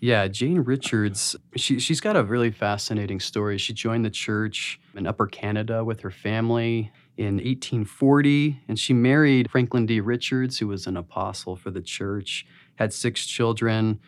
Yeah, 0.00 0.28
Jane 0.28 0.60
Richards, 0.60 1.34
she, 1.56 1.80
she's 1.80 2.02
got 2.02 2.16
a 2.16 2.22
really 2.22 2.50
fascinating 2.50 3.18
story. 3.18 3.56
She 3.56 3.72
joined 3.72 4.04
the 4.04 4.10
church 4.10 4.78
in 4.94 5.06
Upper 5.06 5.26
Canada 5.26 5.82
with 5.82 6.00
her 6.00 6.10
family 6.10 6.92
in 7.16 7.36
1840, 7.36 8.60
and 8.68 8.78
she 8.78 8.92
married 8.92 9.50
Franklin 9.50 9.86
D. 9.86 10.00
Richards, 10.00 10.58
who 10.58 10.68
was 10.68 10.86
an 10.86 10.98
apostle 10.98 11.56
for 11.56 11.70
the 11.70 11.80
church, 11.80 12.46
had 12.74 12.92
six 12.92 13.26
children. 13.26 13.98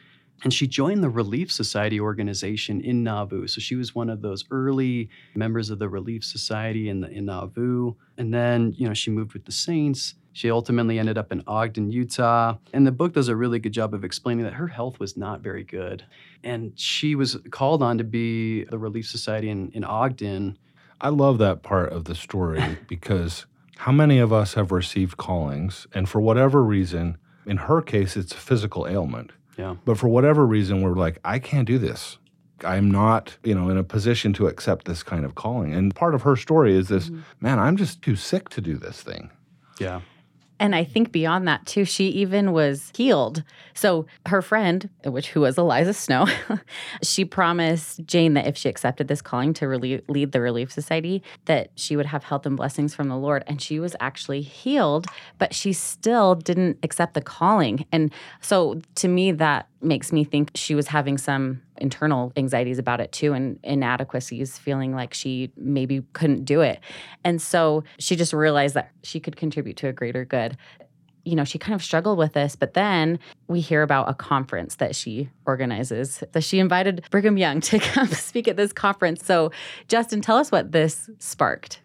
And 0.45 0.55
she 0.55 0.67
joined 0.67 1.03
the 1.03 1.09
Relief 1.09 1.51
Society 1.51 1.99
organization 1.99 2.81
in 2.81 3.03
Nauvoo. 3.03 3.49
So 3.49 3.61
she 3.61 3.75
was 3.75 3.95
one 3.95 4.09
of 4.09 4.23
those 4.23 4.45
early 4.51 5.09
members 5.35 5.71
of 5.71 5.81
the 5.81 5.89
Relief 5.89 6.23
Society 6.23 6.89
in, 6.91 7.01
the, 7.01 7.09
in 7.09 7.25
Nauvoo. 7.25 7.95
And 8.19 8.33
then, 8.33 8.73
you 8.77 8.87
know, 8.87 8.95
she 8.95 9.11
moved 9.11 9.33
with 9.33 9.47
the 9.47 9.53
Saints. 9.53 10.15
She 10.39 10.53
ultimately 10.53 11.01
ended 11.01 11.19
up 11.19 11.33
in 11.33 11.43
Ogden, 11.49 11.91
Utah. 11.91 12.59
And 12.73 12.87
the 12.87 12.93
book 12.93 13.13
does 13.13 13.27
a 13.27 13.35
really 13.35 13.59
good 13.59 13.73
job 13.73 13.93
of 13.93 14.05
explaining 14.05 14.45
that 14.45 14.53
her 14.53 14.69
health 14.69 15.01
was 15.01 15.17
not 15.17 15.41
very 15.41 15.65
good. 15.65 16.05
And 16.45 16.79
she 16.79 17.17
was 17.17 17.39
called 17.51 17.83
on 17.83 17.99
to 17.99 18.05
be 18.05 18.63
the 18.63 18.79
Relief 18.79 19.09
Society 19.09 19.51
in, 19.51 19.73
in 19.73 19.83
Ogden. 19.83 20.57
I 21.01 21.09
love 21.09 21.39
that 21.39 21.65
part 21.65 21.93
of 21.93 22.05
the 22.05 22.15
story 22.15 22.63
because 22.89 23.47
how 23.79 23.91
many 23.91 24.21
of 24.21 24.33
us 24.33 24.55
have 24.55 24.71
received 24.71 25.17
callings 25.17 25.89
and 25.93 26.09
for 26.09 26.21
whatever 26.21 26.63
reason, 26.63 27.19
in 27.45 27.57
her 27.57 27.83
case, 27.83 28.17
it's 28.17 28.33
a 28.33 28.37
physical 28.37 28.87
ailment. 28.87 29.33
Yeah. 29.57 29.75
But 29.85 29.99
for 29.99 30.07
whatever 30.07 30.47
reason, 30.47 30.83
we're 30.83 30.95
like, 30.95 31.19
I 31.25 31.41
can't 31.41 31.67
do 31.67 31.79
this. 31.79 32.17
I'm 32.65 32.93
not, 32.93 33.37
you 33.43 33.57
know, 33.57 33.71
in 33.71 33.77
a 33.77 33.83
position 33.83 34.33
to 34.35 34.47
accept 34.47 34.87
this 34.87 35.03
kind 35.03 35.25
of 35.25 35.35
calling. 35.35 35.75
And 35.75 35.93
part 35.93 36.15
of 36.15 36.23
her 36.23 36.37
story 36.37 36.77
is 36.77 36.87
this, 36.87 37.07
mm-hmm. 37.09 37.23
man, 37.41 37.59
I'm 37.59 37.77
just 37.77 38.03
too 38.03 38.15
sick 38.15 38.51
to 38.51 38.61
do 38.61 38.77
this 38.77 39.03
thing. 39.03 39.33
Yeah. 39.81 40.03
And 40.61 40.75
I 40.75 40.85
think 40.85 41.13
beyond 41.13 41.47
that 41.47 41.67
too, 41.67 41.85
she 41.85 42.09
even 42.09 42.53
was 42.53 42.93
healed. 42.97 43.45
So 43.75 44.07
her 44.27 44.43
friend, 44.43 44.89
which 45.05 45.31
who 45.31 45.41
was 45.41 45.57
Eliza 45.57 45.95
Snow, 45.95 46.27
she 47.03 47.25
promised 47.25 48.05
Jane 48.07 48.35
that 48.35 48.47
if 48.47 48.57
she 48.57 48.69
accepted 48.69 49.09
this 49.09 49.23
calling 49.23 49.55
to 49.55 49.69
really 49.69 50.03
lead 50.09 50.33
the 50.33 50.41
Relief 50.41 50.73
Society, 50.73 51.23
that 51.45 51.71
she 51.77 51.97
would 51.97 52.07
have 52.07 52.25
health 52.25 52.45
and 52.45 52.57
blessings 52.57 52.95
from 52.95 53.09
the 53.09 53.17
Lord. 53.17 53.45
And 53.47 53.63
she 53.63 53.79
was 53.79 53.95
actually 54.01 54.41
healed, 54.41 55.07
but 55.39 55.55
she 55.55 55.73
still 55.73 56.35
didn't 56.35 56.79
accept 56.83 57.15
the 57.15 57.23
calling. 57.23 57.87
And 57.93 58.13
so 58.41 58.81
to 58.97 59.09
me, 59.09 59.33
that 59.33 59.69
makes 59.81 60.13
me 60.13 60.25
think 60.25 60.51
she 60.55 60.75
was 60.75 60.89
having 60.89 61.17
some 61.17 61.63
internal 61.77 62.33
anxieties 62.37 62.79
about 62.79 63.01
it 63.01 63.13
too 63.13 63.33
and 63.33 63.59
inadequacies 63.63 64.59
feeling 64.59 64.95
like 64.95 65.15
she 65.15 65.53
maybe 65.57 66.03
couldn't 66.13 66.45
do 66.45 66.61
it 66.61 66.81
and 67.25 67.41
so 67.41 67.85
she 67.99 68.17
just 68.17 68.33
realized 68.33 68.75
that 68.75 68.91
she 69.03 69.21
could 69.21 69.37
contribute 69.37 69.77
to 69.77 69.89
a 69.89 69.93
greater 69.93 70.25
good 70.25 70.57
you 71.29 71.37
know, 71.37 71.45
she 71.45 71.59
kind 71.59 71.75
of 71.75 71.83
struggled 71.83 72.17
with 72.17 72.33
this. 72.33 72.57
But 72.57 72.73
then 72.73 73.19
we 73.49 73.61
hear 73.61 73.83
about 73.83 74.09
a 74.09 74.15
conference 74.15 74.77
that 74.77 74.97
she 74.97 75.29
organizes. 75.45 76.25
That 76.33 76.43
she 76.43 76.59
invited 76.59 77.05
Brigham 77.11 77.37
Young 77.37 77.61
to 77.63 77.79
come 77.79 78.09
speak 78.09 78.49
at 78.49 78.57
this 78.57 78.73
conference. 78.73 79.27
So, 79.27 79.53
Justin, 79.89 80.23
tell 80.23 80.39
us 80.39 80.51
what 80.51 80.73
this 80.73 81.11
sparked. 81.19 81.81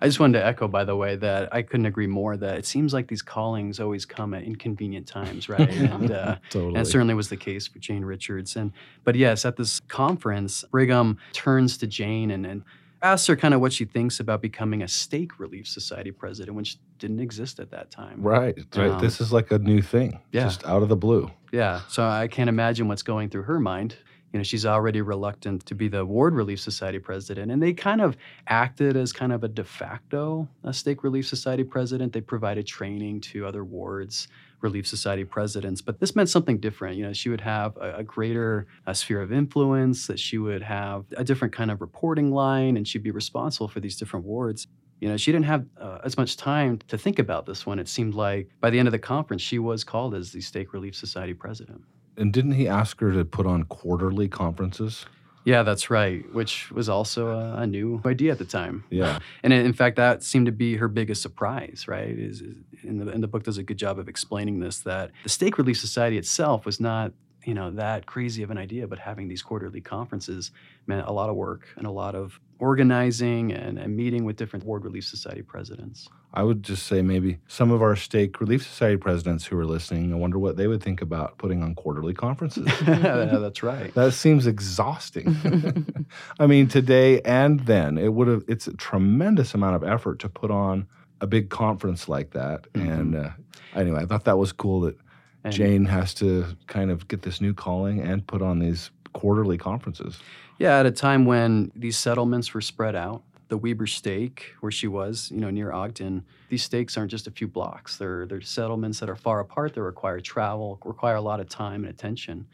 I 0.00 0.06
just 0.06 0.20
wanted 0.20 0.38
to 0.38 0.46
echo, 0.46 0.68
by 0.68 0.84
the 0.84 0.94
way, 0.96 1.16
that 1.16 1.52
I 1.54 1.62
couldn't 1.62 1.86
agree 1.86 2.06
more 2.06 2.36
that 2.36 2.58
it 2.58 2.66
seems 2.66 2.92
like 2.94 3.08
these 3.08 3.22
callings 3.22 3.80
always 3.80 4.04
come 4.04 4.32
at 4.34 4.42
inconvenient 4.44 5.06
times, 5.06 5.48
right? 5.48 5.68
and, 5.68 6.10
uh, 6.10 6.36
Totally. 6.50 6.76
and 6.76 6.86
certainly 6.86 7.14
was 7.14 7.28
the 7.28 7.36
case 7.36 7.66
for 7.66 7.78
Jane 7.78 8.04
Richards. 8.04 8.56
And 8.56 8.72
but 9.04 9.14
yes, 9.16 9.44
at 9.44 9.56
this 9.56 9.80
conference, 9.88 10.64
Brigham 10.70 11.18
turns 11.32 11.78
to 11.78 11.86
Jane 11.86 12.30
and, 12.30 12.46
and 12.46 12.62
asks 13.02 13.26
her 13.28 13.36
kind 13.36 13.54
of 13.54 13.60
what 13.60 13.72
she 13.72 13.84
thinks 13.84 14.18
about 14.20 14.42
becoming 14.42 14.82
a 14.82 14.88
stake 14.88 15.38
relief 15.38 15.68
society 15.68 16.10
president, 16.10 16.56
which 16.56 16.78
didn't 16.98 17.20
exist 17.20 17.60
at 17.60 17.70
that 17.70 17.90
time. 17.90 18.20
Right. 18.20 18.56
Right. 18.74 18.90
Um, 18.90 19.00
this 19.00 19.20
is 19.20 19.32
like 19.32 19.50
a 19.52 19.58
new 19.58 19.82
thing. 19.82 20.20
yeah. 20.32 20.42
Just 20.44 20.64
out 20.66 20.82
of 20.82 20.88
the 20.88 20.96
blue. 20.96 21.30
Yeah. 21.52 21.82
So 21.88 22.04
I 22.04 22.26
can't 22.28 22.48
imagine 22.48 22.88
what's 22.88 23.02
going 23.02 23.30
through 23.30 23.42
her 23.44 23.60
mind. 23.60 23.96
You 24.32 24.38
know, 24.38 24.42
she's 24.42 24.66
already 24.66 25.00
reluctant 25.00 25.64
to 25.66 25.74
be 25.74 25.88
the 25.88 26.04
Ward 26.04 26.34
Relief 26.34 26.60
Society 26.60 26.98
president. 26.98 27.50
And 27.50 27.62
they 27.62 27.72
kind 27.72 28.00
of 28.00 28.16
acted 28.46 28.96
as 28.96 29.12
kind 29.12 29.32
of 29.32 29.42
a 29.42 29.48
de 29.48 29.64
facto 29.64 30.48
uh, 30.64 30.72
Stake 30.72 31.02
Relief 31.02 31.26
Society 31.26 31.64
president. 31.64 32.12
They 32.12 32.20
provided 32.20 32.66
training 32.66 33.22
to 33.22 33.46
other 33.46 33.64
wards, 33.64 34.28
Relief 34.60 34.86
Society 34.86 35.24
presidents. 35.24 35.80
But 35.80 36.00
this 36.00 36.14
meant 36.14 36.28
something 36.28 36.58
different. 36.58 36.96
You 36.96 37.06
know, 37.06 37.12
she 37.12 37.28
would 37.28 37.40
have 37.40 37.76
a, 37.76 37.98
a 37.98 38.02
greater 38.02 38.66
uh, 38.86 38.92
sphere 38.92 39.22
of 39.22 39.32
influence, 39.32 40.06
that 40.08 40.18
she 40.18 40.38
would 40.38 40.62
have 40.62 41.04
a 41.16 41.24
different 41.24 41.54
kind 41.54 41.70
of 41.70 41.80
reporting 41.80 42.30
line, 42.30 42.76
and 42.76 42.86
she'd 42.86 43.02
be 43.02 43.10
responsible 43.10 43.68
for 43.68 43.80
these 43.80 43.96
different 43.96 44.26
wards. 44.26 44.66
You 45.00 45.08
know, 45.08 45.16
she 45.16 45.30
didn't 45.30 45.46
have 45.46 45.64
uh, 45.80 45.98
as 46.04 46.16
much 46.16 46.36
time 46.36 46.80
to 46.88 46.98
think 46.98 47.18
about 47.18 47.46
this 47.46 47.64
one. 47.64 47.78
It 47.78 47.88
seemed 47.88 48.14
like 48.14 48.50
by 48.60 48.70
the 48.70 48.78
end 48.78 48.88
of 48.88 48.92
the 48.92 48.98
conference, 48.98 49.42
she 49.42 49.60
was 49.60 49.84
called 49.84 50.14
as 50.14 50.32
the 50.32 50.40
Stake 50.40 50.72
Relief 50.72 50.96
Society 50.96 51.34
president. 51.34 51.82
And 52.18 52.32
didn't 52.32 52.52
he 52.52 52.68
ask 52.68 53.00
her 53.00 53.12
to 53.12 53.24
put 53.24 53.46
on 53.46 53.64
quarterly 53.64 54.28
conferences? 54.28 55.06
Yeah, 55.44 55.62
that's 55.62 55.88
right, 55.88 56.30
which 56.34 56.70
was 56.72 56.90
also 56.90 57.28
a, 57.28 57.62
a 57.62 57.66
new 57.66 58.02
idea 58.04 58.32
at 58.32 58.38
the 58.38 58.44
time. 58.44 58.84
Yeah. 58.90 59.18
And 59.42 59.52
in 59.52 59.72
fact, 59.72 59.96
that 59.96 60.22
seemed 60.22 60.46
to 60.46 60.52
be 60.52 60.76
her 60.76 60.88
biggest 60.88 61.22
surprise, 61.22 61.86
right? 61.88 62.10
Is, 62.10 62.42
is 62.42 62.56
in 62.82 62.98
the 62.98 63.10
and 63.10 63.22
the 63.22 63.28
book 63.28 63.44
does 63.44 63.56
a 63.56 63.62
good 63.62 63.78
job 63.78 63.98
of 63.98 64.08
explaining 64.08 64.58
this 64.60 64.80
that 64.80 65.10
the 65.22 65.30
Stake 65.30 65.56
Relief 65.56 65.78
Society 65.78 66.18
itself 66.18 66.66
was 66.66 66.80
not 66.80 67.12
you 67.44 67.54
know 67.54 67.70
that 67.70 68.04
crazy 68.04 68.42
of 68.42 68.50
an 68.50 68.58
idea, 68.58 68.86
but 68.86 68.98
having 68.98 69.28
these 69.28 69.40
quarterly 69.40 69.80
conferences 69.80 70.50
meant 70.86 71.06
a 71.06 71.12
lot 71.12 71.30
of 71.30 71.36
work 71.36 71.68
and 71.76 71.86
a 71.86 71.90
lot 71.90 72.14
of 72.14 72.40
organizing 72.58 73.52
and, 73.52 73.78
and 73.78 73.96
meeting 73.96 74.24
with 74.24 74.36
different 74.36 74.64
Ward 74.64 74.84
Relief 74.84 75.04
Society 75.04 75.42
presidents. 75.42 76.08
I 76.34 76.42
would 76.42 76.62
just 76.62 76.86
say 76.86 77.00
maybe 77.02 77.38
some 77.48 77.70
of 77.70 77.80
our 77.82 77.96
stake 77.96 78.40
relief 78.40 78.62
society 78.62 78.96
presidents 78.98 79.46
who 79.46 79.58
are 79.58 79.64
listening, 79.64 80.12
I 80.12 80.16
wonder 80.16 80.38
what 80.38 80.56
they 80.56 80.66
would 80.66 80.82
think 80.82 81.00
about 81.00 81.38
putting 81.38 81.62
on 81.62 81.74
quarterly 81.74 82.12
conferences. 82.14 82.66
yeah, 82.86 83.24
that's 83.40 83.62
right. 83.62 83.92
that 83.94 84.12
seems 84.12 84.46
exhausting. 84.46 86.06
I 86.38 86.46
mean, 86.46 86.68
today 86.68 87.20
and 87.22 87.60
then 87.60 87.96
it 87.98 88.12
would 88.12 88.28
have. 88.28 88.44
It's 88.48 88.66
a 88.66 88.74
tremendous 88.74 89.54
amount 89.54 89.76
of 89.76 89.84
effort 89.84 90.18
to 90.20 90.28
put 90.28 90.50
on 90.50 90.86
a 91.20 91.26
big 91.26 91.48
conference 91.50 92.08
like 92.08 92.30
that. 92.32 92.70
Mhm. 92.74 92.98
And 93.00 93.16
uh, 93.16 93.30
anyway, 93.74 94.02
I 94.02 94.06
thought 94.06 94.24
that 94.24 94.38
was 94.38 94.52
cool 94.52 94.80
that 94.82 94.96
And- 95.44 95.52
Jane 95.54 95.84
has 95.86 96.12
to 96.14 96.44
kind 96.66 96.90
of 96.90 97.08
get 97.08 97.22
this 97.22 97.40
new 97.40 97.54
calling 97.54 98.00
and 98.00 98.26
put 98.26 98.42
on 98.42 98.58
these 98.58 98.90
quarterly 99.18 99.58
conferences. 99.58 100.20
Yeah, 100.58 100.78
at 100.78 100.86
a 100.86 100.90
time 100.90 101.24
when 101.24 101.72
these 101.74 101.96
settlements 101.96 102.54
were 102.54 102.60
spread 102.60 102.94
out, 102.94 103.22
the 103.48 103.56
Weber 103.56 103.86
stake, 103.86 104.52
where 104.60 104.70
she 104.70 104.86
was, 104.86 105.30
you 105.32 105.40
know, 105.40 105.50
near 105.50 105.72
Ogden, 105.72 106.24
these 106.48 106.62
stakes 106.62 106.96
aren't 106.96 107.10
just 107.10 107.26
a 107.26 107.30
few 107.30 107.48
blocks. 107.48 107.96
They're 107.96 108.26
they're 108.26 108.40
settlements 108.40 109.00
that 109.00 109.08
are 109.08 109.16
far 109.16 109.40
apart. 109.40 109.74
They 109.74 109.80
require 109.80 110.20
travel, 110.20 110.78
require 110.84 111.16
a 111.16 111.20
lot 111.20 111.40
of 111.40 111.48
time 111.48 111.84
and 111.84 111.90
attention. 111.90 112.46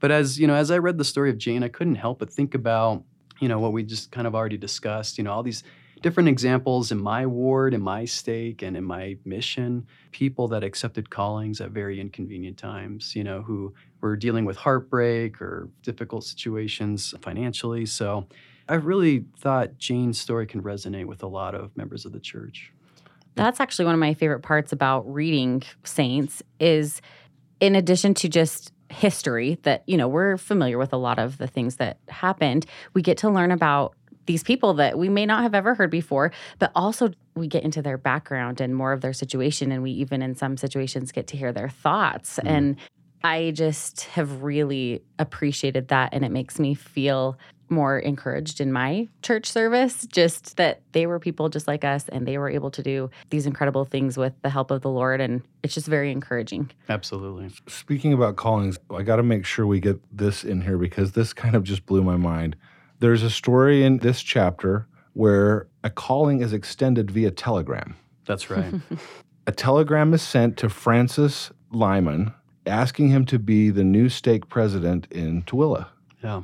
But 0.00 0.10
as 0.10 0.38
you 0.38 0.46
know, 0.46 0.54
as 0.54 0.70
I 0.70 0.78
read 0.78 0.98
the 0.98 1.04
story 1.04 1.30
of 1.30 1.38
Jane, 1.38 1.62
I 1.62 1.68
couldn't 1.68 1.94
help 1.94 2.18
but 2.18 2.30
think 2.30 2.54
about, 2.54 3.04
you 3.40 3.48
know, 3.48 3.60
what 3.60 3.72
we 3.72 3.82
just 3.82 4.10
kind 4.10 4.26
of 4.26 4.34
already 4.34 4.56
discussed. 4.56 5.18
You 5.18 5.24
know, 5.24 5.32
all 5.32 5.42
these 5.42 5.62
different 6.02 6.28
examples 6.28 6.92
in 6.92 6.98
my 7.00 7.26
ward, 7.26 7.74
in 7.74 7.82
my 7.82 8.04
stake, 8.04 8.62
and 8.62 8.76
in 8.76 8.84
my 8.84 9.16
mission. 9.24 9.86
People 10.12 10.48
that 10.48 10.64
accepted 10.64 11.10
callings 11.10 11.60
at 11.60 11.70
very 11.70 12.00
inconvenient 12.00 12.56
times. 12.56 13.14
You 13.14 13.24
know, 13.24 13.42
who 13.42 13.74
were 14.00 14.16
dealing 14.16 14.44
with 14.44 14.56
heartbreak 14.56 15.40
or 15.40 15.68
difficult 15.82 16.24
situations 16.24 17.14
financially. 17.22 17.86
So 17.86 18.26
I 18.68 18.74
really 18.74 19.24
thought 19.38 19.78
Jane's 19.78 20.20
story 20.20 20.46
can 20.46 20.62
resonate 20.62 21.06
with 21.06 21.22
a 21.22 21.26
lot 21.26 21.54
of 21.54 21.76
members 21.76 22.04
of 22.04 22.12
the 22.12 22.20
church. 22.20 22.72
That's 23.34 23.60
actually 23.60 23.86
one 23.86 23.94
of 23.94 24.00
my 24.00 24.14
favorite 24.14 24.40
parts 24.40 24.72
about 24.72 25.10
reading 25.12 25.62
Saints 25.84 26.42
is 26.58 27.00
in 27.60 27.76
addition 27.76 28.14
to 28.14 28.28
just 28.28 28.72
history 28.90 29.58
that, 29.62 29.82
you 29.86 29.96
know, 29.96 30.08
we're 30.08 30.36
familiar 30.36 30.78
with 30.78 30.92
a 30.92 30.96
lot 30.96 31.18
of 31.18 31.38
the 31.38 31.46
things 31.46 31.76
that 31.76 31.98
happened, 32.08 32.66
we 32.94 33.02
get 33.02 33.18
to 33.18 33.30
learn 33.30 33.50
about 33.50 33.94
these 34.28 34.42
people 34.44 34.74
that 34.74 34.98
we 34.98 35.08
may 35.08 35.24
not 35.26 35.42
have 35.42 35.54
ever 35.54 35.74
heard 35.74 35.90
before, 35.90 36.30
but 36.58 36.70
also 36.76 37.10
we 37.34 37.48
get 37.48 37.64
into 37.64 37.80
their 37.80 37.96
background 37.96 38.60
and 38.60 38.76
more 38.76 38.92
of 38.92 39.00
their 39.00 39.14
situation 39.14 39.72
and 39.72 39.82
we 39.82 39.90
even 39.90 40.20
in 40.22 40.34
some 40.34 40.56
situations 40.58 41.10
get 41.12 41.26
to 41.26 41.36
hear 41.36 41.50
their 41.50 41.70
thoughts 41.70 42.38
Mhm. 42.44 42.50
and 42.50 42.76
I 43.24 43.50
just 43.52 44.02
have 44.16 44.42
really 44.44 45.02
appreciated 45.18 45.88
that 45.88 46.10
and 46.12 46.24
it 46.24 46.30
makes 46.30 46.60
me 46.60 46.74
feel 46.74 47.36
more 47.70 47.98
encouraged 47.98 48.60
in 48.60 48.70
my 48.72 49.08
church 49.22 49.46
service 49.50 50.06
just 50.06 50.56
that 50.58 50.80
they 50.92 51.06
were 51.06 51.18
people 51.18 51.48
just 51.48 51.66
like 51.66 51.84
us 51.84 52.08
and 52.10 52.26
they 52.28 52.38
were 52.38 52.48
able 52.50 52.70
to 52.70 52.82
do 52.82 53.10
these 53.30 53.44
incredible 53.46 53.84
things 53.84 54.16
with 54.16 54.34
the 54.42 54.50
help 54.50 54.70
of 54.70 54.82
the 54.82 54.90
Lord 54.90 55.20
and 55.20 55.42
it's 55.62 55.74
just 55.74 55.86
very 55.86 56.12
encouraging. 56.12 56.70
Absolutely. 56.88 57.50
Speaking 57.66 58.12
about 58.12 58.36
callings, 58.36 58.78
I 58.94 59.02
got 59.02 59.16
to 59.16 59.22
make 59.22 59.44
sure 59.46 59.66
we 59.66 59.80
get 59.80 59.98
this 60.16 60.44
in 60.44 60.60
here 60.60 60.78
because 60.78 61.12
this 61.12 61.32
kind 61.32 61.54
of 61.56 61.64
just 61.64 61.86
blew 61.86 62.02
my 62.02 62.16
mind. 62.16 62.56
There's 63.00 63.22
a 63.22 63.30
story 63.30 63.84
in 63.84 63.98
this 63.98 64.22
chapter 64.22 64.86
where 65.14 65.68
a 65.84 65.90
calling 65.90 66.40
is 66.40 66.52
extended 66.52 67.10
via 67.10 67.30
telegram. 67.30 67.96
That's 68.26 68.50
right. 68.50 68.74
A 69.46 69.52
telegram 69.52 70.12
is 70.12 70.20
sent 70.20 70.58
to 70.58 70.68
Francis 70.68 71.50
Lyman 71.72 72.34
asking 72.66 73.08
him 73.08 73.24
to 73.26 73.38
be 73.38 73.70
the 73.70 73.82
new 73.82 74.10
stake 74.10 74.48
president 74.50 75.06
in 75.10 75.42
Tooele. 75.44 75.86
yeah. 76.22 76.42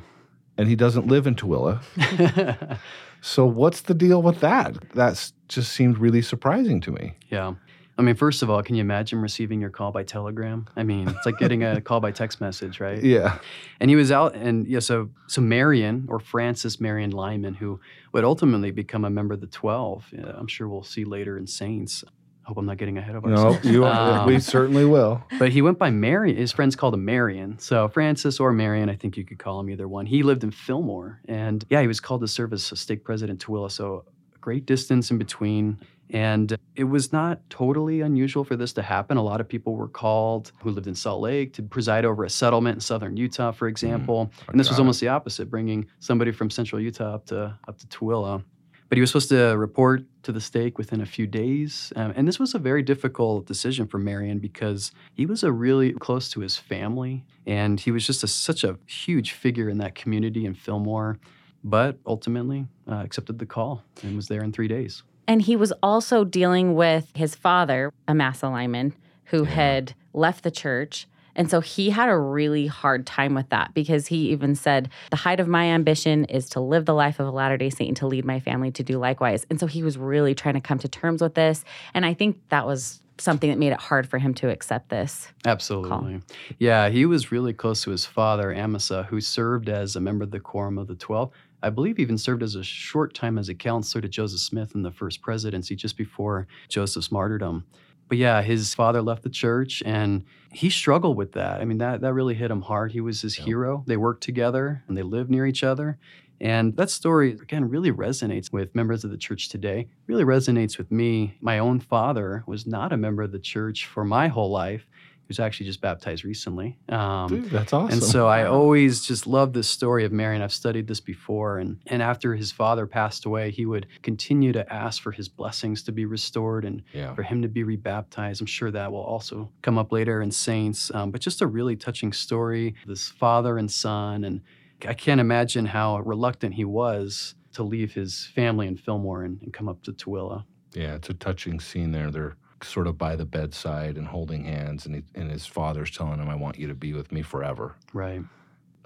And 0.57 0.67
he 0.67 0.75
doesn't 0.75 1.05
live 1.05 1.27
in 1.27 1.35
Tooele. 1.35 1.79
So 3.25 3.43
what's 3.43 3.81
the 3.81 3.95
deal 3.95 4.21
with 4.21 4.39
that? 4.41 4.75
That 4.93 5.31
just 5.47 5.73
seemed 5.73 5.97
really 5.97 6.21
surprising 6.21 6.79
to 6.81 6.91
me. 6.91 7.13
yeah. 7.31 7.55
I 7.97 8.01
mean, 8.01 8.15
first 8.15 8.43
of 8.43 8.49
all, 8.49 8.61
can 8.61 8.75
you 8.75 8.81
imagine 8.81 9.21
receiving 9.21 9.61
your 9.61 9.69
call 9.69 9.91
by 9.91 10.03
telegram? 10.03 10.67
I 10.75 10.83
mean, 10.83 11.07
it's 11.07 11.25
like 11.25 11.37
getting 11.37 11.63
a 11.63 11.79
call 11.89 12.01
by 12.01 12.11
text 12.11 12.41
message, 12.41 12.79
right? 12.81 13.01
Yeah. 13.01 13.39
And 13.79 13.89
he 13.89 13.95
was 13.95 14.11
out, 14.11 14.35
and 14.35 14.67
yeah, 14.67 14.79
so 14.79 15.09
so 15.27 15.41
Marion 15.41 16.05
or 16.09 16.19
Francis 16.19 16.81
Marion 16.81 17.11
Lyman, 17.11 17.53
who 17.53 17.79
would 18.11 18.25
ultimately 18.25 18.71
become 18.71 19.05
a 19.05 19.09
member 19.09 19.33
of 19.33 19.41
the 19.41 19.47
Twelve. 19.47 20.05
Yeah, 20.11 20.33
I'm 20.35 20.47
sure 20.47 20.67
we'll 20.67 20.83
see 20.83 21.05
later 21.05 21.37
in 21.37 21.47
Saints. 21.47 22.03
Hope 22.43 22.57
I'm 22.57 22.65
not 22.67 22.77
getting 22.77 22.97
ahead 22.99 23.15
of 23.15 23.25
ourselves. 23.25 23.65
No, 23.65 23.71
you 23.71 23.85
are, 23.85 24.19
Um, 24.19 24.27
we 24.27 24.39
certainly 24.39 24.85
will. 24.85 25.23
But 25.39 25.49
he 25.51 25.63
went 25.63 25.79
by 25.79 25.89
Marion. 25.89 26.37
His 26.37 26.51
friends 26.51 26.75
called 26.75 26.93
him 26.93 27.03
Marion. 27.03 27.57
So 27.57 27.87
Francis 27.87 28.39
or 28.39 28.53
Marion, 28.53 28.87
I 28.87 28.95
think 28.95 29.17
you 29.17 29.25
could 29.25 29.39
call 29.39 29.59
him 29.59 29.69
either 29.71 29.87
one. 29.87 30.05
He 30.05 30.21
lived 30.21 30.43
in 30.43 30.51
Fillmore, 30.51 31.21
and 31.27 31.65
yeah, 31.69 31.81
he 31.81 31.87
was 31.87 31.99
called 31.99 32.21
to 32.21 32.27
serve 32.27 32.53
as 32.53 32.71
a 32.71 32.75
stake 32.75 33.03
president 33.03 33.39
to 33.41 33.47
Tooele. 33.47 33.71
So 33.71 34.03
a 34.35 34.37
great 34.39 34.65
distance 34.67 35.09
in 35.09 35.17
between. 35.17 35.79
And 36.11 36.55
it 36.75 36.83
was 36.83 37.11
not 37.11 37.41
totally 37.49 38.01
unusual 38.01 38.43
for 38.43 38.55
this 38.55 38.73
to 38.73 38.81
happen. 38.81 39.17
A 39.17 39.23
lot 39.23 39.41
of 39.41 39.47
people 39.47 39.75
were 39.75 39.87
called 39.87 40.51
who 40.61 40.69
lived 40.69 40.87
in 40.87 40.95
Salt 40.95 41.21
Lake 41.21 41.53
to 41.53 41.63
preside 41.63 42.05
over 42.05 42.23
a 42.23 42.29
settlement 42.29 42.75
in 42.75 42.81
southern 42.81 43.17
Utah, 43.17 43.51
for 43.51 43.67
example. 43.67 44.31
and 44.47 44.59
this 44.59 44.69
was 44.69 44.79
almost 44.79 44.99
the 45.01 45.07
opposite, 45.07 45.49
bringing 45.49 45.87
somebody 45.99 46.31
from 46.31 46.49
central 46.49 46.81
Utah 46.81 47.15
up 47.15 47.25
to 47.27 47.57
up 47.67 47.77
to 47.79 47.87
Tooele. 47.87 48.43
But 48.87 48.97
he 48.97 49.01
was 49.01 49.09
supposed 49.09 49.29
to 49.29 49.57
report 49.57 50.03
to 50.23 50.31
the 50.31 50.41
stake 50.41 50.77
within 50.77 51.01
a 51.01 51.05
few 51.05 51.25
days. 51.25 51.91
Um, 51.95 52.13
and 52.15 52.27
this 52.27 52.39
was 52.39 52.53
a 52.53 52.59
very 52.59 52.83
difficult 52.83 53.47
decision 53.47 53.87
for 53.87 53.97
Marion 53.97 54.39
because 54.39 54.91
he 55.13 55.25
was 55.25 55.43
a 55.43 55.51
really 55.51 55.93
close 55.93 56.29
to 56.29 56.41
his 56.41 56.55
family. 56.55 57.25
And 57.47 57.79
he 57.79 57.91
was 57.91 58.05
just 58.05 58.23
a, 58.23 58.27
such 58.27 58.63
a 58.63 58.77
huge 58.85 59.31
figure 59.31 59.69
in 59.69 59.79
that 59.79 59.95
community 59.95 60.45
in 60.45 60.53
Fillmore. 60.53 61.17
But 61.63 61.97
ultimately 62.05 62.67
uh, 62.87 62.97
accepted 62.97 63.39
the 63.39 63.47
call 63.47 63.83
and 64.03 64.15
was 64.15 64.27
there 64.27 64.43
in 64.43 64.51
three 64.51 64.67
days. 64.67 65.01
And 65.27 65.41
he 65.41 65.55
was 65.55 65.71
also 65.81 66.23
dealing 66.23 66.75
with 66.75 67.09
his 67.15 67.35
father, 67.35 67.91
Amasa 68.07 68.47
Lyman, 68.49 68.93
who 69.25 69.43
Yeah. 69.43 69.49
had 69.51 69.93
left 70.13 70.43
the 70.43 70.51
church. 70.51 71.07
And 71.37 71.49
so 71.51 71.59
he 71.59 71.89
had 71.89 72.07
a 72.07 72.17
really 72.17 72.67
hard 72.67 73.05
time 73.05 73.33
with 73.35 73.49
that 73.49 73.73
because 73.73 74.07
he 74.07 74.29
even 74.31 74.55
said, 74.55 74.89
The 75.11 75.17
height 75.17 75.41
of 75.41 75.47
my 75.49 75.65
ambition 75.65 76.23
is 76.25 76.47
to 76.51 76.61
live 76.61 76.85
the 76.85 76.93
life 76.93 77.19
of 77.19 77.27
a 77.27 77.31
Latter 77.31 77.57
day 77.57 77.69
Saint 77.69 77.89
and 77.89 77.97
to 77.97 78.07
lead 78.07 78.23
my 78.23 78.39
family 78.39 78.71
to 78.71 78.83
do 78.83 78.97
likewise. 78.97 79.45
And 79.49 79.59
so 79.59 79.67
he 79.67 79.83
was 79.83 79.97
really 79.97 80.33
trying 80.33 80.53
to 80.53 80.61
come 80.61 80.79
to 80.79 80.87
terms 80.87 81.21
with 81.21 81.33
this. 81.35 81.65
And 81.93 82.05
I 82.05 82.13
think 82.13 82.39
that 82.49 82.65
was 82.65 83.01
something 83.17 83.49
that 83.49 83.57
made 83.57 83.71
it 83.73 83.79
hard 83.79 84.07
for 84.07 84.17
him 84.17 84.33
to 84.35 84.49
accept 84.49 84.89
this. 84.89 85.29
Absolutely. 85.45 86.21
Yeah, 86.59 86.89
he 86.89 87.05
was 87.05 87.31
really 87.31 87.53
close 87.53 87.83
to 87.83 87.91
his 87.91 88.05
father, 88.05 88.53
Amasa, 88.53 89.03
who 89.03 89.19
served 89.21 89.67
as 89.69 89.95
a 89.95 90.01
member 90.01 90.23
of 90.23 90.31
the 90.31 90.39
Quorum 90.39 90.77
of 90.77 90.87
the 90.87 90.95
Twelve. 90.95 91.31
I 91.65 91.69
believe 91.71 91.99
even 91.99 92.17
served 92.17 92.43
as 92.43 92.55
a 92.55 92.63
short 92.63 93.13
time 93.13 93.37
as 93.37 93.49
a 93.49 93.55
counselor 93.55 94.01
to 94.01 94.07
Joseph 94.07 94.39
Smith 94.39 94.75
in 94.75 94.83
the 94.83 94.91
first 94.91 95.21
presidency 95.21 95.75
just 95.75 95.97
before 95.97 96.47
Joseph's 96.69 97.11
martyrdom. 97.11 97.65
but 98.07 98.19
yeah, 98.19 98.43
his 98.43 98.75
father 98.75 99.01
left 99.01 99.23
the 99.23 99.29
church 99.31 99.81
and 99.83 100.23
he 100.51 100.69
struggled 100.69 101.17
with 101.17 101.31
that. 101.31 101.59
I 101.59 101.65
mean, 101.65 101.79
that, 101.79 102.01
that 102.01 102.13
really 102.13 102.35
hit 102.35 102.51
him 102.51 102.61
hard. 102.61 102.91
He 102.91 103.01
was 103.01 103.21
his 103.21 103.39
Yeah. 103.39 103.45
hero. 103.45 103.83
They 103.87 103.97
worked 103.97 104.21
together 104.21 104.83
and 104.87 104.95
they 104.95 105.01
lived 105.01 105.31
near 105.31 105.47
each 105.47 105.63
other. 105.63 105.97
And 106.39 106.75
that 106.77 106.91
story, 106.91 107.31
again, 107.31 107.67
really 107.67 107.91
resonates 107.91 108.51
with 108.51 108.75
members 108.75 109.03
of 109.03 109.09
the 109.09 109.17
church 109.17 109.49
today, 109.49 109.87
really 110.05 110.23
resonates 110.23 110.77
with 110.77 110.91
me. 110.91 111.37
My 111.41 111.57
own 111.57 111.79
father 111.79 112.43
was 112.45 112.67
not 112.67 112.93
a 112.93 112.97
member 112.97 113.23
of 113.23 113.31
the 113.31 113.39
church 113.39 113.87
for 113.87 114.03
my 114.05 114.27
whole 114.27 114.51
life. 114.51 114.85
Was 115.27 115.39
actually 115.39 115.65
just 115.65 115.81
baptized 115.81 116.23
recently. 116.23 116.77
Um, 116.89 117.27
Dude, 117.27 117.49
that's 117.49 117.73
awesome. 117.73 117.93
and 117.93 118.03
so 118.03 118.27
I 118.27 118.45
always 118.45 119.03
just 119.03 119.25
love 119.25 119.53
this 119.53 119.67
story 119.67 120.05
of 120.05 120.11
Mary, 120.11 120.35
and 120.35 120.43
I've 120.43 120.53
studied 120.53 120.87
this 120.87 120.99
before. 120.99 121.57
And, 121.57 121.79
and 121.87 122.01
after 122.01 122.35
his 122.35 122.51
father 122.51 122.85
passed 122.85 123.25
away, 123.25 123.49
he 123.49 123.65
would 123.65 123.87
continue 124.03 124.51
to 124.53 124.71
ask 124.71 125.01
for 125.01 125.11
his 125.11 125.27
blessings 125.27 125.81
to 125.83 125.91
be 125.91 126.05
restored 126.05 126.63
and 126.63 126.83
yeah. 126.93 127.15
for 127.15 127.23
him 127.23 127.41
to 127.41 127.47
be 127.47 127.63
rebaptized. 127.63 128.39
I'm 128.39 128.47
sure 128.47 128.69
that 128.71 128.91
will 128.91 129.03
also 129.03 129.49
come 129.61 129.77
up 129.77 129.91
later 129.91 130.21
in 130.21 130.29
Saints. 130.29 130.91
Um, 130.93 131.11
but 131.11 131.21
just 131.21 131.41
a 131.41 131.47
really 131.47 131.75
touching 131.75 132.13
story, 132.13 132.75
this 132.85 133.09
father 133.09 133.57
and 133.57 133.71
son. 133.71 134.23
And 134.25 134.41
I 134.87 134.93
can't 134.93 135.21
imagine 135.21 135.65
how 135.65 135.99
reluctant 135.99 136.53
he 136.53 136.65
was 136.65 137.35
to 137.53 137.63
leave 137.63 137.93
his 137.93 138.25
family 138.35 138.67
in 138.67 138.77
Fillmore 138.77 139.23
and, 139.23 139.41
and 139.41 139.53
come 139.53 139.69
up 139.69 139.81
to 139.83 139.93
Tooele. 139.93 140.43
Yeah, 140.73 140.95
it's 140.95 141.09
a 141.09 141.13
touching 141.13 141.59
scene 141.59 141.91
there. 141.91 142.11
They're 142.11 142.35
sort 142.63 142.87
of 142.87 142.97
by 142.97 143.15
the 143.15 143.25
bedside 143.25 143.97
and 143.97 144.07
holding 144.07 144.43
hands, 144.43 144.85
and, 144.85 144.95
he, 144.95 145.03
and 145.13 145.29
his 145.29 145.45
father's 145.45 145.91
telling 145.91 146.19
him, 146.19 146.29
I 146.29 146.35
want 146.35 146.57
you 146.57 146.67
to 146.67 146.75
be 146.75 146.93
with 146.93 147.11
me 147.11 147.21
forever. 147.21 147.75
Right. 147.93 148.21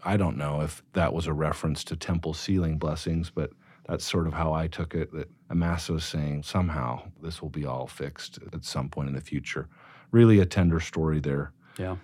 I 0.04 0.18
don't 0.18 0.38
know 0.38 0.62
if 0.62 0.84
that 0.94 1.14
was 1.14 1.28
a 1.28 1.34
reference 1.34 1.84
to 1.86 1.96
temple 1.96 2.34
sealing 2.34 2.78
blessings, 2.78 3.30
but 3.30 3.52
that's 3.88 4.06
sort 4.06 4.28
of 4.28 4.34
how 4.34 4.54
I 4.54 4.68
took 4.68 4.96
it 4.96 5.12
that 5.14 5.30
Amasa's 5.50 6.06
saying 6.06 6.44
somehow 6.44 7.02
this 7.22 7.42
will 7.42 7.50
be 7.50 7.66
all 7.66 7.88
fixed 7.88 8.40
at 8.54 8.64
some 8.64 8.90
point 8.90 9.10
in 9.10 9.16
the 9.16 9.22
future. 9.22 9.68
Really 10.12 10.40
a 10.40 10.46
tender 10.46 10.80
story 10.80 11.20
there. 11.20 11.52
Yeah. 11.78 11.98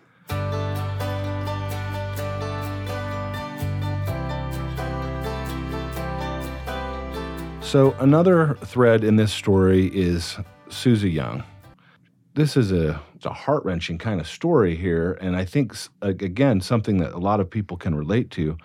So, 7.62 7.94
another 8.00 8.58
thread 8.64 9.04
in 9.04 9.16
this 9.16 9.34
story 9.34 9.88
is 9.88 10.38
Susie 10.70 11.10
Young. 11.10 11.44
This 12.36 12.58
is 12.58 12.72
a, 12.72 13.02
it's 13.16 13.26
a 13.26 13.34
heart 13.34 13.64
wrenching 13.64 13.98
kind 13.98 14.20
of 14.20 14.28
story 14.28 14.76
here. 14.76 15.18
And 15.22 15.36
I 15.36 15.46
think, 15.46 15.74
again, 16.02 16.62
something 16.62 16.98
that 16.98 17.14
a 17.14 17.18
lot 17.18 17.40
of 17.40 17.50
people 17.50 17.78
can 17.78 17.96
relate 17.96 18.30
to. 18.32 18.58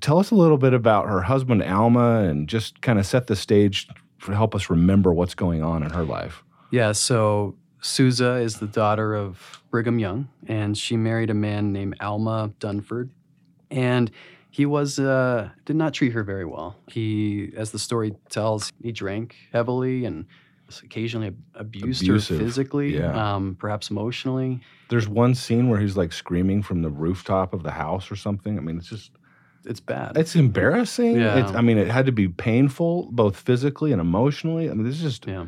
Tell 0.00 0.18
us 0.18 0.30
a 0.30 0.36
little 0.36 0.56
bit 0.56 0.72
about 0.72 1.08
her 1.08 1.22
husband, 1.22 1.62
Alma, 1.64 2.20
and 2.20 2.48
just 2.48 2.80
kind 2.80 2.98
of 2.98 3.06
set 3.06 3.26
the 3.26 3.34
stage 3.34 3.88
to 4.24 4.32
help 4.32 4.54
us 4.54 4.70
remember 4.70 5.12
what's 5.12 5.34
going 5.34 5.62
on 5.62 5.82
in 5.82 5.90
her 5.90 6.04
life. 6.04 6.44
Yeah, 6.70 6.92
so 6.92 7.56
Susa 7.80 8.36
is 8.36 8.60
the 8.60 8.68
daughter 8.68 9.16
of 9.16 9.62
Brigham 9.70 9.98
Young, 9.98 10.28
and 10.46 10.78
she 10.78 10.96
married 10.96 11.30
a 11.30 11.34
man 11.34 11.72
named 11.72 11.96
Alma 12.00 12.52
Dunford. 12.60 13.10
And 13.70 14.10
he 14.50 14.64
was 14.64 14.98
uh, 14.98 15.50
did 15.64 15.76
not 15.76 15.92
treat 15.94 16.12
her 16.12 16.22
very 16.22 16.44
well. 16.44 16.76
He, 16.86 17.52
as 17.56 17.70
the 17.72 17.78
story 17.78 18.14
tells, 18.28 18.72
he 18.82 18.92
drank 18.92 19.34
heavily 19.52 20.04
and 20.04 20.26
occasionally 20.82 21.34
abused 21.54 22.02
Abusive, 22.02 22.38
her 22.38 22.44
physically, 22.44 22.96
yeah. 22.96 23.34
um, 23.34 23.56
perhaps 23.58 23.90
emotionally. 23.90 24.60
There's 24.88 25.08
one 25.08 25.34
scene 25.34 25.68
where 25.68 25.80
he's 25.80 25.96
like 25.96 26.12
screaming 26.12 26.62
from 26.62 26.82
the 26.82 26.90
rooftop 26.90 27.54
of 27.54 27.62
the 27.62 27.70
house 27.70 28.10
or 28.10 28.16
something. 28.16 28.58
I 28.58 28.60
mean, 28.60 28.78
it's 28.78 28.88
just, 28.88 29.12
It's 29.64 29.80
bad. 29.80 30.16
it's 30.16 30.36
embarrassing. 30.36 31.16
Yeah. 31.16 31.38
It's, 31.44 31.52
I 31.52 31.60
mean, 31.60 31.78
it 31.78 31.88
had 31.88 32.06
to 32.06 32.12
be 32.12 32.28
painful, 32.28 33.08
both 33.12 33.36
physically 33.36 33.92
and 33.92 34.00
emotionally. 34.00 34.70
I 34.70 34.74
mean, 34.74 34.84
this 34.84 34.96
is 34.96 35.02
just, 35.02 35.26
yeah. 35.26 35.46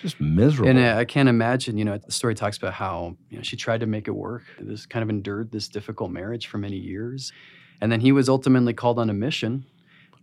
just 0.00 0.20
miserable. 0.20 0.70
And 0.70 0.78
uh, 0.78 0.98
I 0.98 1.04
can't 1.04 1.28
imagine, 1.28 1.76
you 1.78 1.84
know, 1.84 1.98
the 1.98 2.12
story 2.12 2.34
talks 2.34 2.56
about 2.56 2.74
how, 2.74 3.16
you 3.30 3.36
know, 3.38 3.42
she 3.42 3.56
tried 3.56 3.80
to 3.80 3.86
make 3.86 4.08
it 4.08 4.12
work. 4.12 4.42
This 4.58 4.86
kind 4.86 5.02
of 5.02 5.10
endured 5.10 5.50
this 5.50 5.68
difficult 5.68 6.10
marriage 6.10 6.46
for 6.46 6.58
many 6.58 6.76
years. 6.76 7.32
And 7.80 7.92
then 7.92 8.00
he 8.00 8.12
was 8.12 8.28
ultimately 8.28 8.74
called 8.74 8.98
on 8.98 9.08
a 9.08 9.14
mission, 9.14 9.64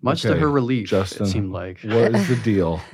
much 0.02 0.22
to 0.24 0.36
her 0.36 0.50
relief, 0.50 0.90
Justin, 0.90 1.26
it 1.26 1.30
seemed 1.30 1.52
like. 1.52 1.80
what 1.82 2.14
is 2.14 2.28
the 2.28 2.36
deal? 2.36 2.82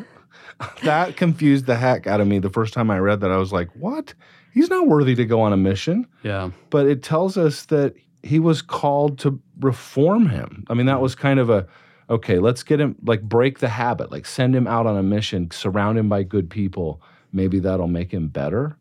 that 0.84 1.18
confused 1.18 1.66
the 1.66 1.76
heck 1.76 2.08
out 2.08 2.22
of 2.22 2.28
me 2.28 2.40
the 2.40 2.50
first 2.50 2.74
time 2.74 2.92
I 2.92 3.00
read 3.00 3.22
that. 3.22 3.32
I 3.32 3.38
was 3.38 3.52
like, 3.52 3.70
what? 3.76 4.14
He's 4.54 4.70
not 4.70 4.88
worthy 4.88 5.16
to 5.16 5.26
go 5.26 5.42
on 5.42 5.54
a 5.54 5.58
mission. 5.58 6.08
Yeah. 6.24 6.52
But 6.70 6.88
it 6.88 7.04
tells 7.04 7.38
us 7.38 7.66
that 7.66 7.96
he 8.24 8.40
was 8.40 8.62
called 8.62 9.20
to 9.20 9.42
reform 9.60 10.28
him. 10.28 10.66
I 10.70 10.74
mean, 10.74 10.86
that 10.86 11.02
was 11.02 11.16
kind 11.16 11.40
of 11.40 11.50
a, 11.50 11.68
okay, 12.10 12.40
let's 12.40 12.64
get 12.64 12.80
him, 12.80 12.96
like, 13.06 13.22
break 13.22 13.60
the 13.60 13.70
habit, 13.70 14.12
like, 14.12 14.26
send 14.26 14.56
him 14.56 14.68
out 14.68 14.86
on 14.86 14.98
a 14.98 15.04
mission, 15.04 15.50
surround 15.52 15.98
him 15.98 16.10
by 16.10 16.24
good 16.24 16.50
people. 16.50 17.02
Maybe 17.32 17.60
that'll 17.60 17.88
make 17.88 18.12
him 18.12 18.28
better. 18.28 18.78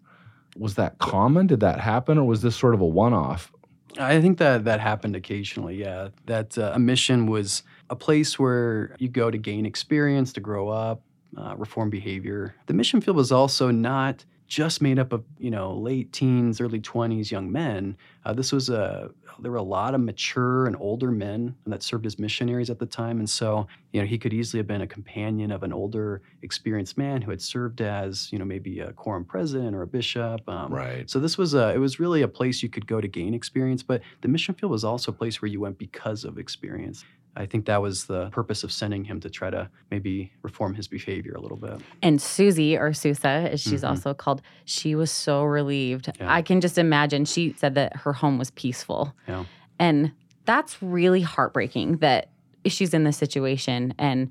Was 0.56 0.74
that 0.74 0.98
common? 0.98 1.46
Did 1.46 1.60
that 1.60 1.80
happen? 1.80 2.18
Or 2.18 2.24
was 2.24 2.42
this 2.42 2.56
sort 2.56 2.74
of 2.74 2.80
a 2.80 2.86
one 2.86 3.14
off? 3.14 3.52
I 3.98 4.20
think 4.20 4.38
that 4.38 4.64
that 4.64 4.80
happened 4.80 5.16
occasionally. 5.16 5.76
Yeah. 5.76 6.08
That 6.26 6.58
uh, 6.58 6.72
a 6.74 6.78
mission 6.78 7.26
was 7.26 7.62
a 7.88 7.96
place 7.96 8.38
where 8.38 8.96
you 8.98 9.08
go 9.08 9.30
to 9.30 9.38
gain 9.38 9.66
experience, 9.66 10.32
to 10.34 10.40
grow 10.40 10.68
up, 10.68 11.02
uh, 11.36 11.54
reform 11.56 11.90
behavior. 11.90 12.54
The 12.66 12.74
mission 12.74 13.00
field 13.00 13.16
was 13.16 13.32
also 13.32 13.70
not 13.70 14.24
just 14.46 14.82
made 14.82 14.98
up 14.98 15.12
of 15.12 15.22
you 15.38 15.50
know 15.50 15.74
late 15.74 16.12
teens, 16.12 16.60
early 16.60 16.80
twenties 16.80 17.30
young 17.30 17.52
men. 17.52 17.96
Uh, 18.24 18.32
this 18.32 18.52
was 18.52 18.68
a 18.68 19.10
there 19.38 19.52
were 19.52 19.56
a 19.56 19.62
lot 19.62 19.94
of 19.94 20.00
mature 20.02 20.66
and 20.66 20.76
older 20.80 21.10
men 21.10 21.54
that 21.66 21.82
served 21.82 22.04
as 22.04 22.18
missionaries 22.18 22.68
at 22.68 22.78
the 22.80 22.84
time, 22.84 23.18
and 23.20 23.30
so 23.30 23.68
you 23.92 24.00
know 24.00 24.06
he 24.06 24.18
could 24.18 24.32
easily 24.34 24.58
have 24.58 24.66
been 24.66 24.80
a 24.82 24.86
companion 24.88 25.52
of 25.52 25.62
an 25.62 25.72
older, 25.72 26.20
experienced 26.42 26.98
man 26.98 27.22
who 27.22 27.30
had 27.30 27.40
served 27.40 27.80
as 27.80 28.30
you 28.32 28.38
know 28.40 28.44
maybe 28.44 28.80
a 28.80 28.92
quorum 28.92 29.24
president 29.24 29.74
or 29.76 29.82
a 29.82 29.86
bishop. 29.86 30.40
Um, 30.48 30.74
Right. 30.74 31.08
so 31.08 31.20
this 31.20 31.38
was 31.38 31.54
a 31.54 31.72
it 31.72 31.78
was 31.78 32.00
really 32.00 32.22
a 32.22 32.28
place 32.28 32.60
you 32.60 32.68
could 32.68 32.88
go 32.88 33.00
to 33.00 33.06
gain 33.08 33.34
experience, 33.34 33.84
but 33.84 34.02
the 34.20 34.28
mission 34.28 34.56
field 34.56 34.72
was 34.72 34.82
also 34.82 35.12
a 35.12 35.14
place 35.14 35.40
where 35.40 35.48
you 35.48 35.60
went 35.60 35.78
because 35.78 36.24
of 36.24 36.38
experience. 36.38 37.04
I 37.36 37.46
think 37.46 37.66
that 37.66 37.80
was 37.80 38.06
the 38.06 38.28
purpose 38.30 38.64
of 38.64 38.72
sending 38.72 39.04
him 39.04 39.20
to 39.20 39.30
try 39.30 39.50
to 39.50 39.70
maybe 39.90 40.32
reform 40.42 40.74
his 40.74 40.88
behavior 40.88 41.34
a 41.34 41.40
little 41.40 41.56
bit. 41.56 41.80
And 42.02 42.20
Susie, 42.20 42.76
or 42.76 42.92
Susa, 42.92 43.28
as 43.52 43.60
she's 43.60 43.82
Mhm. 43.82 43.88
also 43.90 44.14
called, 44.14 44.42
she 44.64 44.94
was 44.94 45.10
so 45.10 45.44
relieved. 45.44 46.10
Yeah. 46.18 46.32
I 46.32 46.42
can 46.42 46.60
just 46.60 46.76
imagine. 46.78 47.24
She 47.24 47.52
said 47.56 47.74
that 47.76 47.96
her 47.98 48.12
home 48.12 48.36
was 48.38 48.50
peaceful. 48.50 49.14
Yeah. 49.28 49.44
And 49.78 50.12
that's 50.44 50.82
really 50.82 51.20
heartbreaking 51.22 51.98
that 51.98 52.30
she's 52.66 52.92
in 52.92 53.04
this 53.04 53.16
situation 53.16 53.94
and 53.98 54.30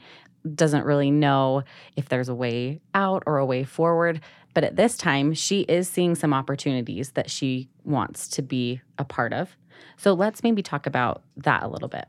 doesn't 0.56 0.86
really 0.86 1.12
know 1.12 1.64
if 1.96 2.10
there's 2.10 2.30
a 2.30 2.36
way 2.36 2.82
out 2.94 3.24
or 3.26 3.38
a 3.38 3.46
way 3.46 3.64
forward. 3.64 4.22
But 4.54 4.64
at 4.64 4.76
this 4.76 4.98
time, 4.98 5.34
she 5.34 5.62
is 5.62 5.88
seeing 5.88 6.16
some 6.16 6.34
opportunities 6.34 7.12
that 7.12 7.30
she 7.30 7.70
wants 7.84 8.28
to 8.30 8.42
be 8.42 8.82
a 8.98 9.06
part 9.06 9.32
of. 9.32 9.56
So 9.98 10.14
let's 10.14 10.44
maybe 10.44 10.62
talk 10.62 10.86
about 10.86 11.24
that 11.38 11.64
a 11.64 11.68
little 11.68 11.88
bit. 11.88 12.06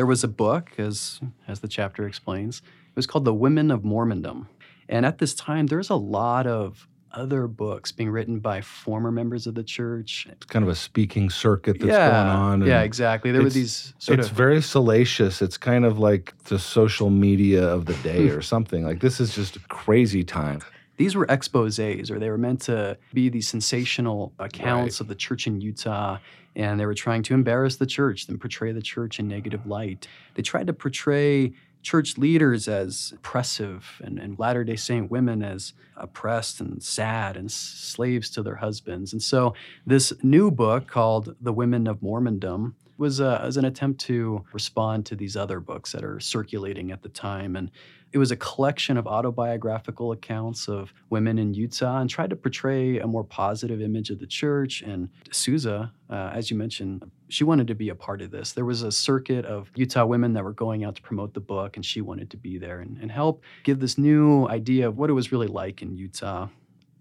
There 0.00 0.06
was 0.06 0.24
a 0.24 0.28
book, 0.28 0.70
as 0.78 1.20
as 1.46 1.60
the 1.60 1.68
chapter 1.68 2.06
explains. 2.06 2.62
It 2.64 2.96
was 2.96 3.06
called 3.06 3.26
The 3.26 3.34
Women 3.34 3.70
of 3.70 3.82
Mormondom. 3.82 4.46
And 4.88 5.04
at 5.04 5.18
this 5.18 5.34
time, 5.34 5.66
there's 5.66 5.90
a 5.90 5.94
lot 5.94 6.46
of 6.46 6.88
other 7.12 7.46
books 7.46 7.92
being 7.92 8.08
written 8.08 8.38
by 8.38 8.62
former 8.62 9.12
members 9.12 9.46
of 9.46 9.54
the 9.56 9.62
church. 9.62 10.26
It's 10.32 10.46
kind 10.46 10.62
of 10.62 10.70
a 10.70 10.74
speaking 10.74 11.28
circuit 11.28 11.80
that's 11.80 11.92
yeah, 11.92 12.08
going 12.08 12.28
on. 12.62 12.66
yeah, 12.66 12.80
exactly. 12.80 13.30
There 13.30 13.42
were 13.42 13.48
it's- 13.48 13.54
these 13.62 13.94
sort 13.98 14.20
it's 14.20 14.30
of 14.30 14.34
very 14.34 14.62
salacious. 14.62 15.42
It's 15.42 15.58
kind 15.58 15.84
of 15.84 15.98
like 15.98 16.32
the 16.44 16.58
social 16.58 17.10
media 17.10 17.62
of 17.62 17.84
the 17.84 17.94
day 17.96 18.30
or 18.30 18.40
something. 18.54 18.82
Like 18.84 19.00
this 19.00 19.20
is 19.20 19.34
just 19.34 19.56
a 19.56 19.60
crazy 19.68 20.24
time. 20.24 20.62
These 21.00 21.16
were 21.16 21.26
exposés 21.28 22.10
or 22.10 22.18
they 22.18 22.28
were 22.28 22.36
meant 22.36 22.60
to 22.60 22.98
be 23.14 23.30
these 23.30 23.48
sensational 23.48 24.34
accounts 24.38 25.00
of 25.00 25.08
the 25.08 25.14
church 25.14 25.46
in 25.46 25.58
Utah 25.58 26.18
and 26.54 26.78
they 26.78 26.84
were 26.84 26.92
trying 26.92 27.22
to 27.22 27.32
embarrass 27.32 27.76
the 27.76 27.86
church 27.86 28.28
and 28.28 28.38
portray 28.38 28.70
the 28.70 28.82
church 28.82 29.18
in 29.18 29.26
negative 29.26 29.64
light. 29.66 30.06
They 30.34 30.42
tried 30.42 30.66
to 30.66 30.74
portray 30.74 31.54
church 31.82 32.18
leaders 32.18 32.68
as 32.68 33.14
oppressive 33.16 34.02
and, 34.04 34.18
and 34.18 34.38
Latter-day 34.38 34.76
Saint 34.76 35.10
women 35.10 35.42
as 35.42 35.72
oppressed 35.96 36.60
and 36.60 36.82
sad 36.82 37.34
and 37.34 37.50
slaves 37.50 38.28
to 38.32 38.42
their 38.42 38.56
husbands. 38.56 39.14
And 39.14 39.22
so 39.22 39.54
this 39.86 40.12
new 40.22 40.50
book 40.50 40.86
called 40.86 41.34
The 41.40 41.54
Women 41.54 41.86
of 41.86 42.00
Mormondom 42.00 42.74
was, 43.00 43.20
uh, 43.20 43.40
an 43.56 43.64
attempt 43.64 44.00
to 44.02 44.44
respond 44.52 45.06
to 45.06 45.16
these 45.16 45.36
other 45.36 45.58
books 45.58 45.92
that 45.92 46.04
are 46.04 46.20
circulating 46.20 46.92
at 46.92 47.02
the 47.02 47.08
time. 47.08 47.56
And 47.56 47.70
it 48.12 48.18
was 48.18 48.30
a 48.30 48.36
collection 48.36 48.96
of 48.96 49.06
autobiographical 49.06 50.12
accounts 50.12 50.68
of 50.68 50.92
women 51.10 51.38
in 51.38 51.54
Utah 51.54 52.00
and 52.00 52.10
tried 52.10 52.30
to 52.30 52.36
portray 52.36 52.98
a 52.98 53.06
more 53.06 53.24
positive 53.24 53.80
image 53.80 54.10
of 54.10 54.18
the 54.18 54.26
church. 54.26 54.82
And 54.82 55.08
Susa, 55.30 55.92
uh, 56.10 56.30
as 56.34 56.50
you 56.50 56.56
mentioned, 56.56 57.10
she 57.28 57.44
wanted 57.44 57.68
to 57.68 57.74
be 57.74 57.88
a 57.88 57.94
part 57.94 58.20
of 58.20 58.30
this. 58.30 58.52
There 58.52 58.64
was 58.64 58.82
a 58.82 58.92
circuit 58.92 59.44
of 59.44 59.70
Utah 59.76 60.04
women 60.04 60.32
that 60.34 60.44
were 60.44 60.52
going 60.52 60.84
out 60.84 60.96
to 60.96 61.02
promote 61.02 61.34
the 61.34 61.40
book, 61.40 61.76
and 61.76 61.86
she 61.86 62.00
wanted 62.00 62.30
to 62.30 62.36
be 62.36 62.58
there 62.58 62.80
and, 62.80 62.98
and 63.00 63.10
help 63.10 63.42
give 63.62 63.80
this 63.80 63.96
new 63.96 64.48
idea 64.48 64.88
of 64.88 64.98
what 64.98 65.08
it 65.08 65.14
was 65.14 65.32
really 65.32 65.46
like 65.46 65.80
in 65.80 65.96
Utah. 65.96 66.48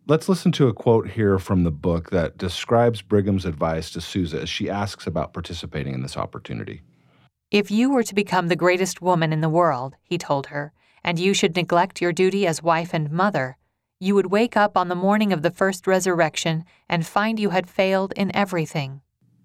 Let's 0.10 0.28
listen 0.28 0.52
to 0.54 0.67
a 0.67 0.74
quote 0.74 1.08
here 1.08 1.38
from 1.38 1.63
the 1.63 1.69
book 1.69 2.10
that 2.10 2.36
describes 2.36 3.04
Brigham's 3.04 3.45
advice 3.45 3.91
to 3.91 4.02
Susa 4.02 4.41
as 4.41 4.50
she 4.50 4.67
asks 4.67 5.06
about 5.06 5.34
participating 5.34 5.93
in 5.93 6.02
this 6.02 6.17
opportunity. 6.17 6.82
If 7.52 7.69
you 7.69 7.91
were 7.91 8.02
to 8.02 8.15
become 8.15 8.48
the 8.48 8.56
greatest 8.56 9.04
woman 9.04 9.32
in 9.32 9.41
the 9.41 9.50
world, 9.50 9.98
he 10.02 10.17
told 10.17 10.48
her, 10.48 10.74
and 11.04 11.19
you 11.19 11.36
should 11.36 11.56
neglect 11.56 12.02
your 12.02 12.12
duty 12.12 12.48
as 12.48 12.63
wife 12.63 12.91
and 12.91 13.12
mother, 13.12 13.60
you 14.00 14.15
would 14.15 14.32
wake 14.32 14.58
up 14.58 14.76
on 14.76 14.88
the 14.88 14.95
morning 14.95 15.32
of 15.32 15.43
the 15.43 15.52
first 15.52 15.86
resurrection 15.86 16.65
and 16.89 17.06
find 17.06 17.39
you 17.39 17.52
had 17.52 17.69
failed 17.69 18.12
in 18.15 18.36
everything. 18.36 19.02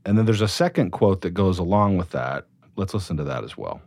And 0.07 0.16
then 0.16 0.24
there's 0.24 0.40
a 0.40 0.48
second 0.48 0.92
quote 0.92 1.20
that 1.20 1.35
goes 1.35 1.59
along 1.59 1.98
with 1.98 2.09
that. 2.12 2.46
Let's 2.74 2.94
listen 2.94 3.18
to 3.18 3.24
that 3.24 3.44
as 3.44 3.59
well. 3.59 3.83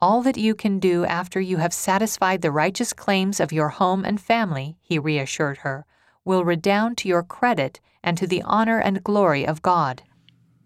All 0.00 0.22
that 0.22 0.36
you 0.36 0.56
can 0.56 0.80
do 0.80 1.04
after 1.04 1.40
you 1.40 1.58
have 1.58 1.72
satisfied 1.72 2.42
the 2.42 2.50
righteous 2.50 2.92
claims 2.92 3.38
of 3.38 3.52
your 3.52 3.68
home 3.68 4.04
and 4.04 4.20
family, 4.20 4.76
he 4.82 4.98
reassured 4.98 5.58
her, 5.58 5.86
will 6.26 6.44
redound 6.44 6.98
to 6.98 7.08
your 7.08 7.22
credit 7.22 7.80
and 8.04 8.18
to 8.18 8.26
the 8.26 8.42
honor 8.42 8.78
and 8.78 9.02
glory 9.02 9.46
of 9.46 9.62
God. 9.62 10.02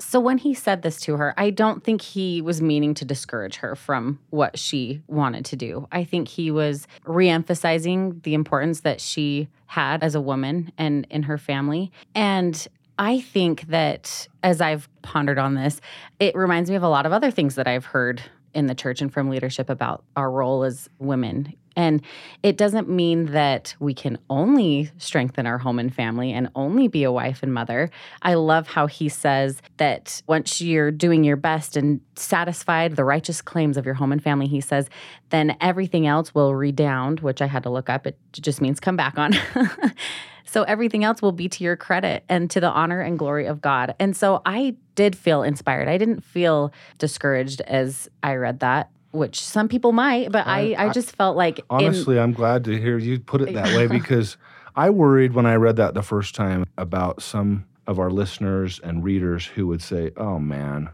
So 0.01 0.18
when 0.18 0.38
he 0.38 0.55
said 0.55 0.81
this 0.81 0.99
to 1.03 1.18
her, 1.18 1.35
I 1.37 1.51
don't 1.51 1.85
think 1.85 2.01
he 2.01 2.40
was 2.40 2.62
meaning 2.62 2.94
to 2.94 3.05
discourage 3.05 3.57
her 3.57 3.77
from 3.77 4.18
what 4.31 4.59
she 4.59 5.03
wanted 5.07 5.44
to 5.46 5.57
do. 5.57 5.87
I 5.92 6.05
think 6.05 6.27
he 6.27 6.51
was 6.51 6.88
reemphasizing 7.05 8.23
the 8.23 8.33
importance 8.33 8.81
that 8.81 9.01
she 9.01 9.49
had 9.66 10.03
as 10.03 10.14
a 10.14 10.20
woman 10.20 10.73
and 10.79 11.07
in 11.11 11.25
her 11.25 11.37
family. 11.37 11.92
And 12.14 12.66
I 12.99 13.20
think 13.20 13.68
that 13.68 14.27
as 14.42 14.62
I've 14.62 14.88
pondered 15.03 15.38
on 15.38 15.55
this, 15.55 15.83
it 16.18 16.35
reminds 16.35 16.70
me 16.70 16.77
of 16.77 16.83
a 16.83 16.88
lot 16.88 17.05
of 17.05 17.12
other 17.12 17.31
things 17.31 17.55
that 17.57 17.68
I've 17.68 17.85
heard 17.85 18.23
in 18.55 18.66
the 18.66 18.75
church 18.75 19.03
and 19.03 19.12
from 19.12 19.29
leadership 19.29 19.68
about 19.68 20.03
our 20.16 20.31
role 20.31 20.64
as 20.64 20.88
women 20.99 21.55
and 21.80 22.02
it 22.42 22.58
doesn't 22.58 22.90
mean 22.90 23.32
that 23.32 23.74
we 23.80 23.94
can 23.94 24.18
only 24.28 24.90
strengthen 24.98 25.46
our 25.46 25.56
home 25.56 25.78
and 25.78 25.94
family 25.94 26.30
and 26.30 26.50
only 26.54 26.88
be 26.88 27.04
a 27.04 27.10
wife 27.10 27.42
and 27.42 27.54
mother. 27.54 27.90
I 28.20 28.34
love 28.34 28.66
how 28.68 28.86
he 28.86 29.08
says 29.08 29.62
that 29.78 30.20
once 30.26 30.60
you're 30.60 30.90
doing 30.90 31.24
your 31.24 31.38
best 31.38 31.78
and 31.78 32.02
satisfied 32.16 32.96
the 32.96 33.04
righteous 33.04 33.40
claims 33.40 33.78
of 33.78 33.86
your 33.86 33.94
home 33.94 34.12
and 34.12 34.22
family, 34.22 34.46
he 34.46 34.60
says, 34.60 34.90
then 35.30 35.56
everything 35.62 36.06
else 36.06 36.34
will 36.34 36.54
redound, 36.54 37.20
which 37.20 37.40
I 37.40 37.46
had 37.46 37.62
to 37.62 37.70
look 37.70 37.88
up. 37.88 38.06
It 38.06 38.18
just 38.32 38.60
means 38.60 38.78
come 38.78 38.96
back 38.96 39.16
on. 39.16 39.32
so 40.44 40.64
everything 40.64 41.02
else 41.02 41.22
will 41.22 41.32
be 41.32 41.48
to 41.48 41.64
your 41.64 41.76
credit 41.76 42.24
and 42.28 42.50
to 42.50 42.60
the 42.60 42.68
honor 42.68 43.00
and 43.00 43.18
glory 43.18 43.46
of 43.46 43.62
God. 43.62 43.94
And 43.98 44.14
so 44.14 44.42
I 44.44 44.76
did 44.96 45.16
feel 45.16 45.42
inspired. 45.42 45.88
I 45.88 45.96
didn't 45.96 46.20
feel 46.24 46.74
discouraged 46.98 47.62
as 47.62 48.10
I 48.22 48.34
read 48.34 48.60
that 48.60 48.90
which 49.12 49.40
some 49.40 49.68
people 49.68 49.92
might, 49.92 50.31
but 50.31 50.46
I, 50.46 50.75
I, 50.75 50.87
I 50.87 50.92
just 50.92 51.16
felt 51.16 51.37
like 51.37 51.61
honestly, 51.68 52.16
in, 52.16 52.23
I'm 52.23 52.33
glad 52.33 52.64
to 52.64 52.79
hear 52.79 52.99
you 52.99 53.18
put 53.18 53.40
it 53.42 53.55
that 53.55 53.77
way 53.77 53.87
because 53.99 54.37
I 54.77 54.90
worried 54.90 55.33
when 55.35 55.46
I 55.46 55.55
read 55.55 55.77
that 55.77 55.94
the 55.94 56.03
first 56.03 56.35
time 56.35 56.66
about 56.79 57.23
some 57.23 57.66
of 57.87 57.99
our 57.99 58.11
listeners 58.11 58.81
and 58.83 59.03
readers 59.03 59.46
who 59.46 59.66
would 59.66 59.83
say, 59.83 60.12
"Oh 60.16 60.38
man, 60.38 60.90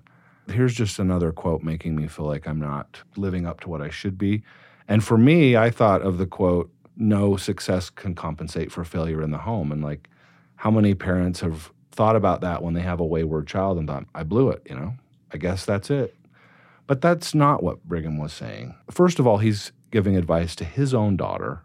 here's 0.49 0.75
just 0.75 0.99
another 0.99 1.31
quote 1.33 1.63
making 1.63 1.95
me 1.97 2.07
feel 2.09 2.27
like 2.27 2.47
I'm 2.49 2.59
not 2.59 3.03
living 3.17 3.47
up 3.47 3.61
to 3.61 3.69
what 3.69 3.83
I 3.83 3.91
should 3.91 4.17
be." 4.17 4.43
And 4.89 5.05
for 5.05 5.19
me, 5.19 5.57
I 5.57 5.71
thought 5.71 6.03
of 6.03 6.19
the 6.19 6.27
quote, 6.27 6.71
"No 6.97 7.37
success 7.37 7.91
can 7.91 8.15
compensate 8.15 8.73
for 8.73 8.85
failure 8.85 9.23
in 9.23 9.31
the 9.31 9.39
home," 9.39 9.73
and 9.73 9.83
like, 9.83 10.09
how 10.57 10.71
many 10.71 10.95
parents 10.95 11.41
have 11.41 11.71
thought 11.93 12.17
about 12.17 12.41
that 12.41 12.63
when 12.63 12.75
they 12.75 12.83
have 12.83 13.01
a 13.01 13.05
wayward 13.05 13.47
child 13.47 13.77
and 13.77 13.87
thought, 13.87 14.07
"I 14.15 14.23
blew 14.23 14.49
it," 14.49 14.63
you 14.69 14.75
know? 14.75 14.95
I 15.33 15.39
guess 15.39 15.67
that's 15.67 15.91
it. 15.91 16.15
But 16.87 17.01
that's 17.01 17.35
not 17.35 17.63
what 17.63 17.83
Brigham 17.85 18.19
was 18.19 18.33
saying. 18.33 18.75
First 18.91 19.19
of 19.19 19.27
all, 19.27 19.39
he's 19.39 19.73
giving 19.91 20.17
advice 20.17 20.55
to 20.57 20.65
his 20.65 20.95
own 20.95 21.17
daughter, 21.17 21.63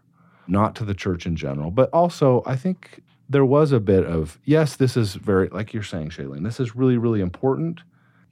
not 0.48 0.74
to 0.76 0.84
the 0.84 0.94
church 0.94 1.26
in 1.26 1.36
general. 1.36 1.70
But 1.70 1.90
also, 1.92 2.42
I 2.46 2.56
think 2.56 3.02
there 3.28 3.44
was 3.44 3.72
a 3.72 3.80
bit 3.80 4.04
of, 4.04 4.38
yes, 4.44 4.76
this 4.76 4.96
is 4.96 5.14
very, 5.14 5.48
like 5.48 5.72
you're 5.72 5.82
saying, 5.82 6.10
Shaylin, 6.10 6.44
this 6.44 6.58
is 6.58 6.74
really, 6.74 6.98
really 6.98 7.20
important. 7.20 7.80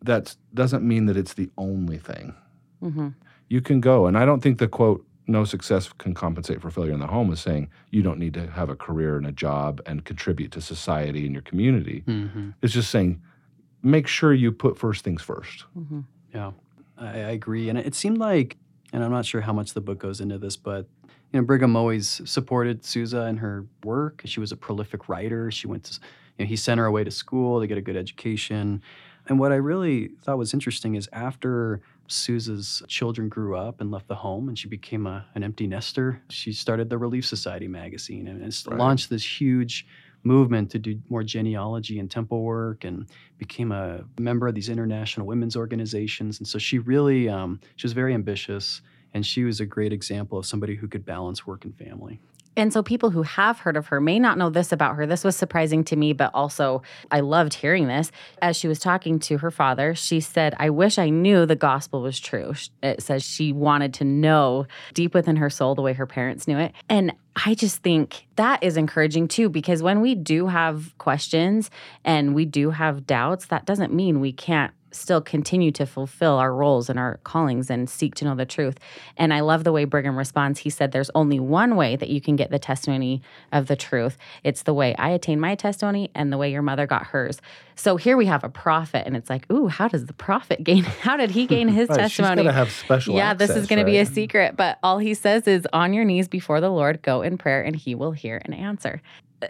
That 0.02 0.34
doesn't 0.54 0.82
mean 0.82 1.06
that 1.06 1.16
it's 1.16 1.34
the 1.34 1.50
only 1.56 1.98
thing. 1.98 2.34
Mm-hmm. 2.82 3.08
You 3.48 3.60
can 3.60 3.80
go. 3.80 4.06
And 4.06 4.18
I 4.18 4.24
don't 4.24 4.40
think 4.40 4.58
the 4.58 4.68
quote, 4.68 5.04
no 5.26 5.44
success 5.44 5.92
can 5.98 6.12
compensate 6.12 6.60
for 6.60 6.70
failure 6.70 6.92
in 6.92 6.98
the 6.98 7.06
home 7.06 7.32
is 7.32 7.40
saying 7.40 7.70
you 7.90 8.02
don't 8.02 8.18
need 8.18 8.34
to 8.34 8.48
have 8.48 8.68
a 8.68 8.74
career 8.74 9.16
and 9.16 9.26
a 9.26 9.32
job 9.32 9.80
and 9.86 10.04
contribute 10.04 10.50
to 10.52 10.60
society 10.60 11.24
and 11.24 11.32
your 11.32 11.42
community. 11.42 12.02
Mm-hmm. 12.06 12.50
It's 12.62 12.72
just 12.72 12.90
saying 12.90 13.22
make 13.82 14.06
sure 14.06 14.34
you 14.34 14.52
put 14.52 14.76
first 14.76 15.04
things 15.04 15.22
1st 15.22 15.64
mm-hmm. 15.78 16.00
Yeah. 16.34 16.52
I, 17.00 17.06
I 17.06 17.30
agree. 17.30 17.68
And 17.68 17.78
it 17.78 17.94
seemed 17.94 18.18
like, 18.18 18.56
and 18.92 19.02
I'm 19.02 19.10
not 19.10 19.24
sure 19.24 19.40
how 19.40 19.52
much 19.52 19.72
the 19.72 19.80
book 19.80 19.98
goes 19.98 20.20
into 20.20 20.38
this, 20.38 20.56
but 20.56 20.86
you 21.32 21.40
know, 21.40 21.46
Brigham 21.46 21.76
always 21.76 22.20
supported 22.24 22.84
Susa 22.84 23.26
in 23.26 23.36
her 23.38 23.66
work. 23.84 24.22
She 24.24 24.40
was 24.40 24.52
a 24.52 24.56
prolific 24.56 25.08
writer. 25.08 25.50
She 25.50 25.66
went 25.66 25.84
to, 25.84 26.00
you 26.38 26.44
know, 26.44 26.48
he 26.48 26.56
sent 26.56 26.78
her 26.78 26.86
away 26.86 27.04
to 27.04 27.10
school 27.10 27.60
to 27.60 27.66
get 27.66 27.78
a 27.78 27.80
good 27.80 27.96
education. 27.96 28.82
And 29.28 29.38
what 29.38 29.52
I 29.52 29.56
really 29.56 30.08
thought 30.22 30.38
was 30.38 30.52
interesting 30.52 30.96
is 30.96 31.08
after 31.12 31.80
Susa's 32.08 32.82
children 32.88 33.28
grew 33.28 33.56
up 33.56 33.80
and 33.80 33.92
left 33.92 34.08
the 34.08 34.16
home 34.16 34.48
and 34.48 34.58
she 34.58 34.66
became 34.66 35.06
a, 35.06 35.24
an 35.36 35.44
empty 35.44 35.68
nester, 35.68 36.20
she 36.28 36.52
started 36.52 36.90
the 36.90 36.98
Relief 36.98 37.24
Society 37.24 37.68
magazine 37.68 38.26
and 38.26 38.42
it's 38.42 38.66
right. 38.66 38.76
launched 38.76 39.08
this 39.08 39.40
huge 39.40 39.86
movement 40.22 40.70
to 40.70 40.78
do 40.78 41.00
more 41.08 41.22
genealogy 41.22 41.98
and 41.98 42.10
temple 42.10 42.42
work 42.42 42.84
and 42.84 43.06
became 43.38 43.72
a 43.72 44.04
member 44.18 44.48
of 44.48 44.54
these 44.54 44.68
international 44.68 45.26
women's 45.26 45.56
organizations. 45.56 46.38
And 46.38 46.46
so 46.46 46.58
she 46.58 46.78
really, 46.78 47.28
um, 47.28 47.60
she 47.76 47.86
was 47.86 47.92
very 47.92 48.14
ambitious 48.14 48.82
and 49.14 49.24
she 49.24 49.44
was 49.44 49.60
a 49.60 49.66
great 49.66 49.92
example 49.92 50.38
of 50.38 50.46
somebody 50.46 50.76
who 50.76 50.88
could 50.88 51.04
balance 51.04 51.46
work 51.46 51.64
and 51.64 51.76
family. 51.76 52.20
And 52.56 52.72
so 52.72 52.82
people 52.82 53.10
who 53.10 53.22
have 53.22 53.60
heard 53.60 53.76
of 53.76 53.86
her 53.88 54.00
may 54.00 54.18
not 54.18 54.36
know 54.36 54.50
this 54.50 54.72
about 54.72 54.96
her. 54.96 55.06
This 55.06 55.24
was 55.24 55.36
surprising 55.36 55.84
to 55.84 55.96
me, 55.96 56.12
but 56.12 56.30
also 56.34 56.82
I 57.10 57.20
loved 57.20 57.54
hearing 57.54 57.86
this. 57.86 58.10
As 58.42 58.56
she 58.56 58.68
was 58.68 58.80
talking 58.80 59.18
to 59.20 59.38
her 59.38 59.50
father, 59.50 59.94
she 59.94 60.20
said, 60.20 60.54
I 60.58 60.70
wish 60.70 60.98
I 60.98 61.10
knew 61.10 61.46
the 61.46 61.56
gospel 61.56 62.02
was 62.02 62.18
true. 62.18 62.54
It 62.82 63.02
says 63.02 63.22
she 63.22 63.52
wanted 63.52 63.94
to 63.94 64.04
know 64.04 64.66
deep 64.94 65.14
within 65.14 65.36
her 65.36 65.48
soul 65.48 65.74
the 65.74 65.82
way 65.82 65.92
her 65.92 66.06
parents 66.06 66.48
knew 66.48 66.58
it. 66.58 66.72
And 66.88 67.14
I 67.36 67.54
just 67.54 67.82
think 67.82 68.26
that 68.36 68.62
is 68.62 68.76
encouraging 68.76 69.28
too, 69.28 69.48
because 69.48 69.82
when 69.82 70.00
we 70.00 70.14
do 70.14 70.48
have 70.48 70.92
questions 70.98 71.70
and 72.04 72.34
we 72.34 72.44
do 72.44 72.70
have 72.70 73.06
doubts, 73.06 73.46
that 73.46 73.64
doesn't 73.64 73.94
mean 73.94 74.20
we 74.20 74.32
can't 74.32 74.72
still 74.92 75.20
continue 75.20 75.70
to 75.72 75.86
fulfill 75.86 76.36
our 76.36 76.52
roles 76.52 76.88
and 76.88 76.98
our 76.98 77.18
callings 77.24 77.70
and 77.70 77.88
seek 77.88 78.14
to 78.16 78.24
know 78.24 78.34
the 78.34 78.46
truth. 78.46 78.78
And 79.16 79.32
I 79.32 79.40
love 79.40 79.64
the 79.64 79.72
way 79.72 79.84
Brigham 79.84 80.16
responds. 80.16 80.60
He 80.60 80.70
said, 80.70 80.92
There's 80.92 81.10
only 81.14 81.40
one 81.40 81.76
way 81.76 81.96
that 81.96 82.08
you 82.08 82.20
can 82.20 82.36
get 82.36 82.50
the 82.50 82.58
testimony 82.58 83.22
of 83.52 83.66
the 83.66 83.76
truth. 83.76 84.16
It's 84.44 84.62
the 84.62 84.74
way 84.74 84.94
I 84.96 85.10
attained 85.10 85.40
my 85.40 85.54
testimony 85.54 86.10
and 86.14 86.32
the 86.32 86.38
way 86.38 86.50
your 86.50 86.62
mother 86.62 86.86
got 86.86 87.06
hers. 87.06 87.40
So 87.76 87.96
here 87.96 88.16
we 88.16 88.26
have 88.26 88.44
a 88.44 88.48
prophet, 88.48 89.06
and 89.06 89.16
it's 89.16 89.30
like, 89.30 89.50
ooh, 89.50 89.68
how 89.68 89.88
does 89.88 90.04
the 90.06 90.12
prophet 90.12 90.62
gain? 90.64 90.82
How 90.82 91.16
did 91.16 91.30
he 91.30 91.46
gain 91.46 91.68
his 91.68 91.88
right, 91.90 92.00
testimony? 92.00 92.42
She's 92.42 92.52
have 92.52 92.70
special. 92.70 93.14
Yeah, 93.14 93.30
access, 93.30 93.48
this 93.48 93.56
is 93.56 93.66
going 93.66 93.78
right? 93.78 93.84
to 93.84 93.90
be 93.90 93.98
a 93.98 94.06
secret. 94.06 94.56
But 94.56 94.78
all 94.82 94.98
he 94.98 95.14
says 95.14 95.46
is, 95.46 95.66
on 95.72 95.92
your 95.92 96.04
knees 96.04 96.28
before 96.28 96.60
the 96.60 96.70
Lord, 96.70 97.02
go 97.02 97.22
in 97.22 97.38
prayer, 97.38 97.62
and 97.62 97.74
he 97.74 97.94
will 97.94 98.12
hear 98.12 98.40
and 98.44 98.54
answer 98.54 99.00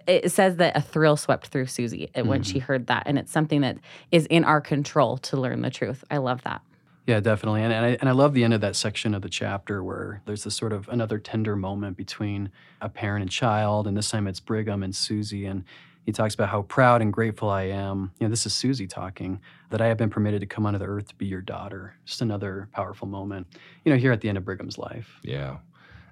it 0.07 0.31
says 0.33 0.57
that 0.57 0.76
a 0.76 0.81
thrill 0.81 1.16
swept 1.16 1.48
through 1.48 1.66
Susie 1.66 2.11
when 2.14 2.26
mm-hmm. 2.26 2.42
she 2.42 2.59
heard 2.59 2.87
that, 2.88 3.05
and 3.07 3.18
it's 3.18 3.33
something 3.33 3.61
that 3.62 3.79
is 4.11 4.26
in 4.26 4.44
our 4.44 4.61
control 4.61 5.18
to 5.18 5.37
learn 5.37 5.62
the 5.62 5.70
truth. 5.70 6.05
I 6.11 6.18
love 6.18 6.42
that. 6.42 6.62
Yeah, 7.07 7.20
definitely, 7.20 7.62
and 7.62 7.72
and 7.72 7.85
I, 7.85 7.96
and 8.00 8.09
I 8.09 8.12
love 8.12 8.35
the 8.35 8.44
end 8.44 8.55
of 8.55 8.61
that 8.61 8.76
section 8.76 9.14
of 9.14 9.22
the 9.22 9.29
chapter 9.29 9.83
where 9.83 10.22
there's 10.26 10.44
this 10.44 10.55
sort 10.55 10.72
of 10.72 10.88
another 10.88 11.18
tender 11.18 11.57
moment 11.57 11.96
between 11.96 12.50
a 12.81 12.88
parent 12.88 13.22
and 13.22 13.31
child, 13.31 13.87
and 13.87 13.96
this 13.96 14.11
time 14.11 14.26
it's 14.26 14.40
Brigham 14.40 14.83
and 14.83 14.94
Susie, 14.94 15.46
and 15.46 15.64
he 16.05 16.12
talks 16.12 16.35
about 16.35 16.48
how 16.50 16.62
proud 16.62 17.03
and 17.03 17.12
grateful 17.12 17.50
I 17.50 17.64
am. 17.64 18.12
You 18.20 18.26
know, 18.26 18.31
this 18.31 18.46
is 18.46 18.55
Susie 18.55 18.87
talking 18.87 19.40
that 19.70 19.81
I 19.81 19.87
have 19.87 19.96
been 19.96 20.11
permitted 20.11 20.40
to 20.40 20.46
come 20.46 20.66
onto 20.66 20.79
the 20.79 20.87
earth 20.87 21.09
to 21.09 21.14
be 21.14 21.26
your 21.26 21.40
daughter. 21.40 21.94
Just 22.05 22.20
another 22.20 22.68
powerful 22.72 23.09
moment, 23.09 23.46
you 23.85 23.92
know, 23.92 23.98
here 23.98 24.12
at 24.12 24.20
the 24.20 24.29
end 24.29 24.38
of 24.38 24.44
Brigham's 24.44 24.79
life. 24.79 25.18
Yeah, 25.22 25.59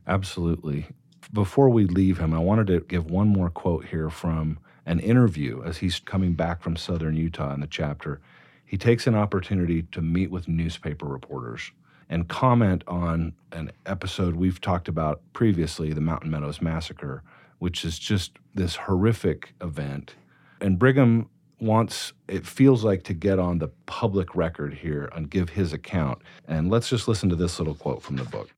absolutely 0.06 0.88
before 1.32 1.68
we 1.68 1.84
leave 1.84 2.18
him, 2.18 2.32
I 2.32 2.38
wanted 2.38 2.66
to 2.68 2.80
give 2.80 3.10
one 3.10 3.28
more 3.28 3.50
quote 3.50 3.86
here 3.86 4.10
from 4.10 4.58
an 4.86 5.00
interview 5.00 5.62
as 5.64 5.78
he's 5.78 6.00
coming 6.00 6.32
back 6.32 6.62
from 6.62 6.76
southern 6.76 7.14
Utah 7.14 7.52
in 7.52 7.60
the 7.60 7.66
chapter. 7.66 8.20
He 8.64 8.78
takes 8.78 9.06
an 9.06 9.14
opportunity 9.14 9.82
to 9.92 10.00
meet 10.00 10.30
with 10.30 10.48
newspaper 10.48 11.06
reporters 11.06 11.72
and 12.08 12.28
comment 12.28 12.84
on 12.86 13.34
an 13.52 13.70
episode 13.86 14.34
we've 14.34 14.60
talked 14.60 14.88
about 14.88 15.20
previously, 15.34 15.92
the 15.92 16.00
Mountain 16.00 16.30
Meadows 16.30 16.62
Massacre, 16.62 17.22
which 17.58 17.84
is 17.84 17.98
just 17.98 18.32
this 18.54 18.76
horrific 18.76 19.54
event. 19.60 20.14
And 20.60 20.78
Brigham 20.78 21.28
wants, 21.60 22.12
it 22.28 22.46
feels 22.46 22.84
like, 22.84 23.02
to 23.04 23.14
get 23.14 23.38
on 23.38 23.58
the 23.58 23.68
public 23.86 24.34
record 24.34 24.72
here 24.72 25.10
and 25.14 25.28
give 25.28 25.50
his 25.50 25.72
account. 25.72 26.22
And 26.46 26.70
let's 26.70 26.88
just 26.88 27.08
listen 27.08 27.28
to 27.28 27.36
this 27.36 27.58
little 27.58 27.74
quote 27.74 28.02
from 28.02 28.16
the 28.16 28.24
book. 28.24 28.54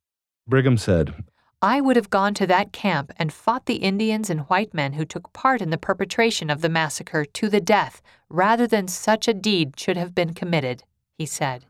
Brigham 0.46 0.78
said, 0.78 1.12
I 1.62 1.80
would 1.80 1.96
have 1.96 2.08
gone 2.08 2.32
to 2.34 2.46
that 2.46 2.72
camp 2.72 3.12
and 3.18 3.32
fought 3.32 3.66
the 3.66 3.76
Indians 3.76 4.30
and 4.30 4.40
white 4.42 4.72
men 4.72 4.94
who 4.94 5.04
took 5.04 5.32
part 5.34 5.60
in 5.60 5.68
the 5.68 5.76
perpetration 5.76 6.48
of 6.48 6.62
the 6.62 6.70
massacre 6.70 7.26
to 7.26 7.48
the 7.50 7.60
death 7.60 8.00
rather 8.30 8.66
than 8.66 8.88
such 8.88 9.28
a 9.28 9.34
deed 9.34 9.78
should 9.78 9.98
have 9.98 10.14
been 10.14 10.32
committed, 10.32 10.84
he 11.18 11.26
said. 11.26 11.66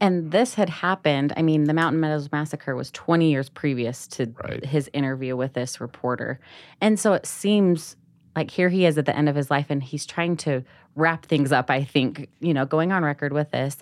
And 0.00 0.30
this 0.32 0.54
had 0.54 0.70
happened. 0.70 1.34
I 1.36 1.42
mean, 1.42 1.64
the 1.64 1.74
Mountain 1.74 2.00
Meadows 2.00 2.32
Massacre 2.32 2.74
was 2.74 2.90
20 2.92 3.30
years 3.30 3.50
previous 3.50 4.06
to 4.08 4.32
right. 4.42 4.64
his 4.64 4.88
interview 4.94 5.36
with 5.36 5.52
this 5.52 5.82
reporter. 5.82 6.40
And 6.80 6.98
so 6.98 7.12
it 7.12 7.26
seems 7.26 7.96
like 8.34 8.50
here 8.50 8.70
he 8.70 8.86
is 8.86 8.96
at 8.96 9.04
the 9.04 9.14
end 9.14 9.28
of 9.28 9.36
his 9.36 9.50
life 9.50 9.66
and 9.68 9.82
he's 9.82 10.06
trying 10.06 10.38
to 10.38 10.64
wrap 10.96 11.26
things 11.26 11.52
up, 11.52 11.70
I 11.70 11.84
think, 11.84 12.28
you 12.40 12.54
know, 12.54 12.64
going 12.64 12.90
on 12.90 13.04
record 13.04 13.34
with 13.34 13.50
this 13.50 13.76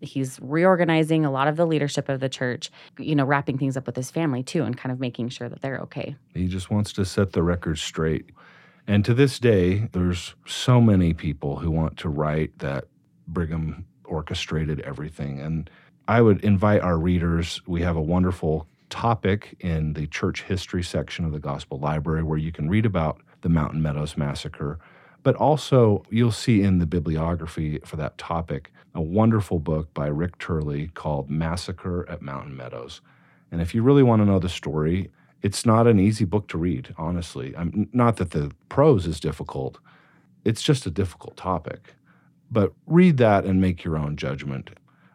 He's 0.00 0.38
reorganizing 0.40 1.24
a 1.24 1.30
lot 1.30 1.48
of 1.48 1.56
the 1.56 1.66
leadership 1.66 2.08
of 2.08 2.20
the 2.20 2.28
church, 2.28 2.70
you 2.98 3.14
know, 3.14 3.24
wrapping 3.24 3.58
things 3.58 3.76
up 3.76 3.86
with 3.86 3.96
his 3.96 4.10
family 4.10 4.42
too, 4.42 4.62
and 4.62 4.76
kind 4.76 4.92
of 4.92 5.00
making 5.00 5.30
sure 5.30 5.48
that 5.48 5.60
they're 5.60 5.78
okay. 5.80 6.16
He 6.34 6.46
just 6.46 6.70
wants 6.70 6.92
to 6.94 7.04
set 7.04 7.32
the 7.32 7.42
record 7.42 7.78
straight. 7.78 8.30
And 8.86 9.04
to 9.04 9.12
this 9.12 9.38
day, 9.38 9.88
there's 9.92 10.34
so 10.46 10.80
many 10.80 11.12
people 11.12 11.58
who 11.58 11.70
want 11.70 11.98
to 11.98 12.08
write 12.08 12.58
that 12.60 12.84
Brigham 13.26 13.84
orchestrated 14.04 14.80
everything. 14.80 15.40
And 15.40 15.68
I 16.08 16.22
would 16.22 16.42
invite 16.42 16.80
our 16.80 16.98
readers, 16.98 17.60
we 17.66 17.82
have 17.82 17.96
a 17.96 18.02
wonderful 18.02 18.66
topic 18.88 19.56
in 19.60 19.92
the 19.92 20.06
church 20.06 20.42
history 20.42 20.82
section 20.82 21.26
of 21.26 21.32
the 21.32 21.38
Gospel 21.38 21.78
Library 21.78 22.22
where 22.22 22.38
you 22.38 22.50
can 22.50 22.70
read 22.70 22.86
about 22.86 23.20
the 23.42 23.50
Mountain 23.50 23.82
Meadows 23.82 24.16
Massacre. 24.16 24.78
But 25.22 25.36
also, 25.36 26.04
you'll 26.10 26.32
see 26.32 26.62
in 26.62 26.78
the 26.78 26.86
bibliography 26.86 27.80
for 27.84 27.96
that 27.96 28.18
topic 28.18 28.72
a 28.94 29.00
wonderful 29.00 29.58
book 29.58 29.92
by 29.94 30.06
Rick 30.06 30.38
Turley 30.38 30.88
called 30.94 31.30
Massacre 31.30 32.08
at 32.08 32.22
Mountain 32.22 32.56
Meadows. 32.56 33.00
And 33.50 33.60
if 33.60 33.74
you 33.74 33.82
really 33.82 34.02
want 34.02 34.22
to 34.22 34.26
know 34.26 34.38
the 34.38 34.48
story, 34.48 35.10
it's 35.42 35.64
not 35.64 35.86
an 35.86 36.00
easy 36.00 36.24
book 36.24 36.48
to 36.48 36.58
read, 36.58 36.94
honestly. 36.96 37.54
I'm, 37.56 37.88
not 37.92 38.16
that 38.16 38.30
the 38.30 38.52
prose 38.68 39.06
is 39.06 39.20
difficult, 39.20 39.78
it's 40.44 40.62
just 40.62 40.86
a 40.86 40.90
difficult 40.90 41.36
topic. 41.36 41.94
But 42.50 42.72
read 42.86 43.18
that 43.18 43.44
and 43.44 43.60
make 43.60 43.84
your 43.84 43.98
own 43.98 44.16
judgment. 44.16 44.70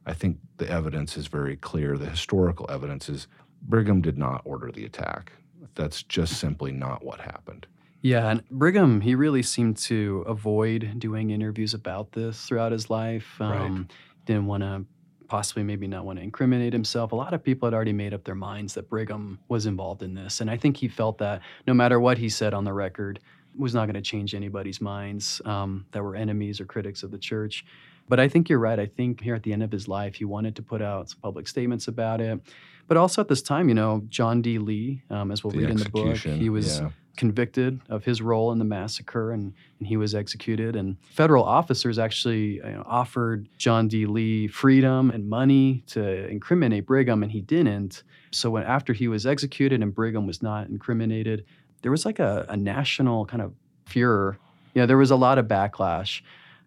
I 0.05 0.13
think 0.13 0.37
the 0.57 0.69
evidence 0.69 1.17
is 1.17 1.27
very 1.27 1.55
clear. 1.55 1.97
The 1.97 2.09
historical 2.09 2.69
evidence 2.69 3.09
is 3.09 3.27
Brigham 3.61 4.01
did 4.01 4.17
not 4.17 4.41
order 4.45 4.71
the 4.71 4.85
attack. 4.85 5.31
That's 5.75 6.03
just 6.03 6.39
simply 6.39 6.71
not 6.71 7.03
what 7.03 7.21
happened. 7.21 7.65
Yeah, 8.03 8.29
and 8.29 8.43
Brigham, 8.49 8.99
he 8.99 9.15
really 9.15 9.41
seemed 9.41 9.77
to 9.77 10.25
avoid 10.27 10.99
doing 10.99 11.29
interviews 11.29 11.73
about 11.73 12.11
this 12.11 12.45
throughout 12.45 12.73
his 12.73 12.89
life. 12.89 13.39
Um, 13.39 13.77
right. 13.77 13.85
Didn't 14.25 14.45
want 14.45 14.61
to 14.61 14.83
possibly 15.29 15.63
maybe 15.63 15.87
not 15.87 16.05
want 16.05 16.19
to 16.19 16.23
incriminate 16.23 16.73
himself. 16.73 17.13
A 17.13 17.15
lot 17.15 17.33
of 17.33 17.41
people 17.41 17.65
had 17.65 17.73
already 17.73 17.93
made 17.93 18.13
up 18.13 18.25
their 18.25 18.35
minds 18.35 18.73
that 18.73 18.89
Brigham 18.89 19.39
was 19.47 19.65
involved 19.65 20.03
in 20.03 20.13
this. 20.13 20.41
And 20.41 20.51
I 20.51 20.57
think 20.57 20.75
he 20.75 20.89
felt 20.89 21.17
that 21.19 21.41
no 21.65 21.73
matter 21.73 21.97
what 21.97 22.17
he 22.17 22.27
said 22.27 22.53
on 22.53 22.65
the 22.65 22.73
record, 22.73 23.21
was 23.57 23.73
not 23.73 23.85
going 23.85 23.95
to 23.95 24.01
change 24.01 24.35
anybody's 24.35 24.81
minds 24.81 25.41
um, 25.45 25.85
that 25.91 26.03
were 26.03 26.15
enemies 26.15 26.59
or 26.59 26.65
critics 26.65 27.03
of 27.03 27.11
the 27.11 27.17
church. 27.17 27.63
But 28.09 28.19
I 28.19 28.27
think 28.27 28.49
you're 28.49 28.59
right. 28.59 28.79
I 28.79 28.85
think 28.85 29.21
here 29.21 29.35
at 29.35 29.43
the 29.43 29.53
end 29.53 29.63
of 29.63 29.71
his 29.71 29.87
life, 29.87 30.15
he 30.15 30.25
wanted 30.25 30.57
to 30.57 30.61
put 30.61 30.81
out 30.81 31.09
some 31.09 31.19
public 31.21 31.47
statements 31.47 31.87
about 31.87 32.19
it. 32.19 32.41
But 32.87 32.97
also 32.97 33.21
at 33.21 33.27
this 33.27 33.41
time, 33.41 33.69
you 33.69 33.75
know, 33.75 34.03
John 34.09 34.41
D. 34.41 34.57
Lee, 34.57 35.01
um, 35.09 35.31
as 35.31 35.43
we'll 35.43 35.51
the 35.51 35.59
read 35.59 35.69
in 35.69 35.77
the 35.77 35.89
book, 35.89 36.17
he 36.17 36.49
was 36.49 36.79
yeah. 36.79 36.89
convicted 37.15 37.79
of 37.89 38.03
his 38.03 38.21
role 38.21 38.51
in 38.51 38.59
the 38.59 38.65
massacre 38.65 39.31
and, 39.31 39.53
and 39.79 39.87
he 39.87 39.97
was 39.97 40.13
executed. 40.13 40.75
And 40.75 40.97
federal 41.11 41.43
officers 41.43 41.97
actually 41.97 42.55
you 42.55 42.63
know, 42.63 42.83
offered 42.85 43.47
John 43.57 43.87
D. 43.87 44.05
Lee 44.05 44.47
freedom 44.47 45.11
and 45.11 45.29
money 45.29 45.83
to 45.87 46.27
incriminate 46.27 46.85
Brigham, 46.85 47.23
and 47.23 47.31
he 47.31 47.41
didn't. 47.41 48.03
So 48.31 48.49
when 48.49 48.63
after 48.63 48.93
he 48.93 49.07
was 49.07 49.25
executed 49.25 49.81
and 49.81 49.93
Brigham 49.93 50.27
was 50.27 50.41
not 50.41 50.67
incriminated, 50.67 51.45
there 51.81 51.91
was 51.91 52.05
like 52.05 52.19
a, 52.19 52.45
a 52.49 52.57
national 52.57 53.25
kind 53.25 53.41
of 53.41 53.53
furor. 53.85 54.37
You 54.73 54.81
know, 54.81 54.85
there 54.87 54.97
was 54.97 55.11
a 55.11 55.15
lot 55.15 55.37
of 55.37 55.45
backlash 55.47 56.21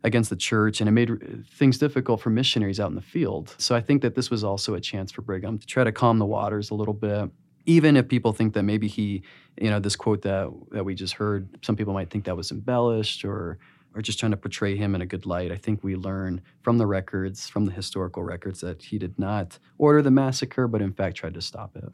against 0.07 0.31
the 0.31 0.37
church, 0.37 0.81
and 0.81 0.88
it 0.88 0.92
made 0.92 1.47
things 1.49 1.79
difficult 1.79 2.21
for 2.21 2.31
missionaries 2.31 2.79
out 2.79 2.88
in 2.88 2.95
the 2.95 3.03
field. 3.03 3.55
So 3.59 3.75
I 3.75 3.81
think 3.81 4.03
that 4.03 4.14
this 4.14 4.31
was 4.31 4.45
also 4.45 4.75
a 4.75 4.81
chance 4.81 5.11
for 5.11 5.21
Brigham 5.21 5.59
to 5.59 5.66
try 5.66 5.83
to 5.83 5.92
calm 5.92 6.19
the 6.19 6.25
waters 6.25 6.71
a 6.71 6.75
little 6.75 6.95
bit. 6.95 7.29
Even 7.66 7.97
if 7.97 8.07
people 8.07 8.33
think 8.33 8.55
that 8.55 8.62
maybe 8.62 8.87
he, 8.87 9.23
you 9.61 9.69
know, 9.69 9.81
this 9.81 9.97
quote 9.97 10.23
that 10.23 10.49
that 10.71 10.85
we 10.85 10.95
just 10.95 11.14
heard, 11.14 11.49
some 11.62 11.75
people 11.75 11.92
might 11.92 12.09
think 12.09 12.25
that 12.25 12.37
was 12.37 12.53
embellished 12.53 13.25
or 13.25 13.59
or 13.95 14.03
just 14.03 14.21
trying 14.21 14.31
to 14.31 14.37
portray 14.37 14.77
him 14.77 14.95
in 14.95 15.01
a 15.01 15.07
good 15.07 15.27
light. 15.27 15.51
I 15.51 15.57
think 15.57 15.83
we 15.83 15.97
learn 15.97 16.42
from 16.62 16.79
the 16.79 16.87
records, 16.87 17.49
from 17.49 17.64
the 17.64 17.73
historical 17.73 18.23
records, 18.23 18.61
that 18.61 18.83
he 18.83 18.99
did 18.99 19.19
not 19.19 19.59
order 19.79 20.03
the 20.03 20.11
massacre, 20.11 20.69
but 20.69 20.81
in 20.81 20.92
fact 20.92 21.16
tried 21.16 21.35
to 21.35 21.42
stop 21.42 21.77
it. 21.77 21.90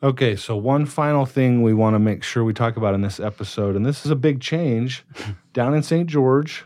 Okay, 0.00 0.36
so 0.36 0.54
one 0.54 0.86
final 0.86 1.26
thing 1.26 1.62
we 1.62 1.74
want 1.74 1.94
to 1.94 1.98
make 1.98 2.22
sure 2.22 2.44
we 2.44 2.54
talk 2.54 2.76
about 2.76 2.94
in 2.94 3.00
this 3.00 3.18
episode, 3.18 3.74
and 3.74 3.84
this 3.84 4.04
is 4.04 4.12
a 4.12 4.16
big 4.16 4.40
change. 4.40 5.04
Down 5.52 5.74
in 5.74 5.82
St. 5.82 6.08
George, 6.08 6.64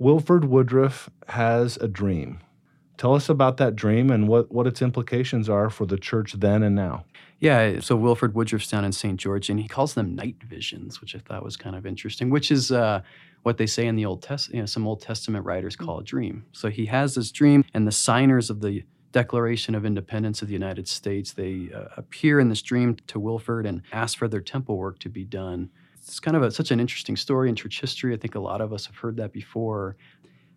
Wilford 0.00 0.46
Woodruff 0.46 1.10
has 1.28 1.76
a 1.76 1.86
dream. 1.86 2.40
Tell 2.96 3.14
us 3.14 3.28
about 3.28 3.58
that 3.58 3.76
dream 3.76 4.10
and 4.10 4.28
what, 4.28 4.50
what 4.50 4.66
its 4.66 4.80
implications 4.80 5.46
are 5.46 5.68
for 5.68 5.84
the 5.84 5.98
church 5.98 6.32
then 6.32 6.62
and 6.62 6.74
now. 6.74 7.04
Yeah, 7.38 7.80
so 7.80 7.96
Wilford 7.96 8.34
Woodruff's 8.34 8.70
down 8.70 8.86
in 8.86 8.92
St. 8.92 9.20
George, 9.20 9.50
and 9.50 9.60
he 9.60 9.68
calls 9.68 9.92
them 9.92 10.14
night 10.14 10.36
visions, 10.42 11.02
which 11.02 11.14
I 11.14 11.18
thought 11.18 11.44
was 11.44 11.58
kind 11.58 11.76
of 11.76 11.84
interesting, 11.84 12.30
which 12.30 12.50
is 12.50 12.72
uh, 12.72 13.02
what 13.42 13.58
they 13.58 13.66
say 13.66 13.86
in 13.86 13.94
the 13.94 14.06
Old 14.06 14.22
Testament. 14.22 14.56
You 14.56 14.62
know, 14.62 14.66
some 14.66 14.88
Old 14.88 15.02
Testament 15.02 15.44
writers 15.44 15.76
call 15.76 15.98
a 15.98 16.02
dream. 16.02 16.46
So 16.52 16.70
he 16.70 16.86
has 16.86 17.14
this 17.14 17.30
dream, 17.30 17.66
and 17.74 17.86
the 17.86 17.92
signers 17.92 18.48
of 18.48 18.62
the 18.62 18.84
Declaration 19.12 19.74
of 19.74 19.84
Independence 19.84 20.40
of 20.40 20.48
the 20.48 20.54
United 20.54 20.88
States, 20.88 21.34
they 21.34 21.68
uh, 21.74 21.88
appear 21.98 22.40
in 22.40 22.48
this 22.48 22.62
dream 22.62 22.96
to 23.08 23.20
Wilford 23.20 23.66
and 23.66 23.82
ask 23.92 24.16
for 24.16 24.28
their 24.28 24.40
temple 24.40 24.78
work 24.78 24.98
to 25.00 25.10
be 25.10 25.24
done 25.24 25.68
it's 26.10 26.20
kind 26.20 26.36
of 26.36 26.42
a, 26.42 26.50
such 26.50 26.70
an 26.70 26.80
interesting 26.80 27.16
story 27.16 27.48
in 27.48 27.54
church 27.54 27.80
history. 27.80 28.12
I 28.12 28.16
think 28.16 28.34
a 28.34 28.40
lot 28.40 28.60
of 28.60 28.72
us 28.72 28.86
have 28.86 28.96
heard 28.96 29.16
that 29.18 29.32
before. 29.32 29.96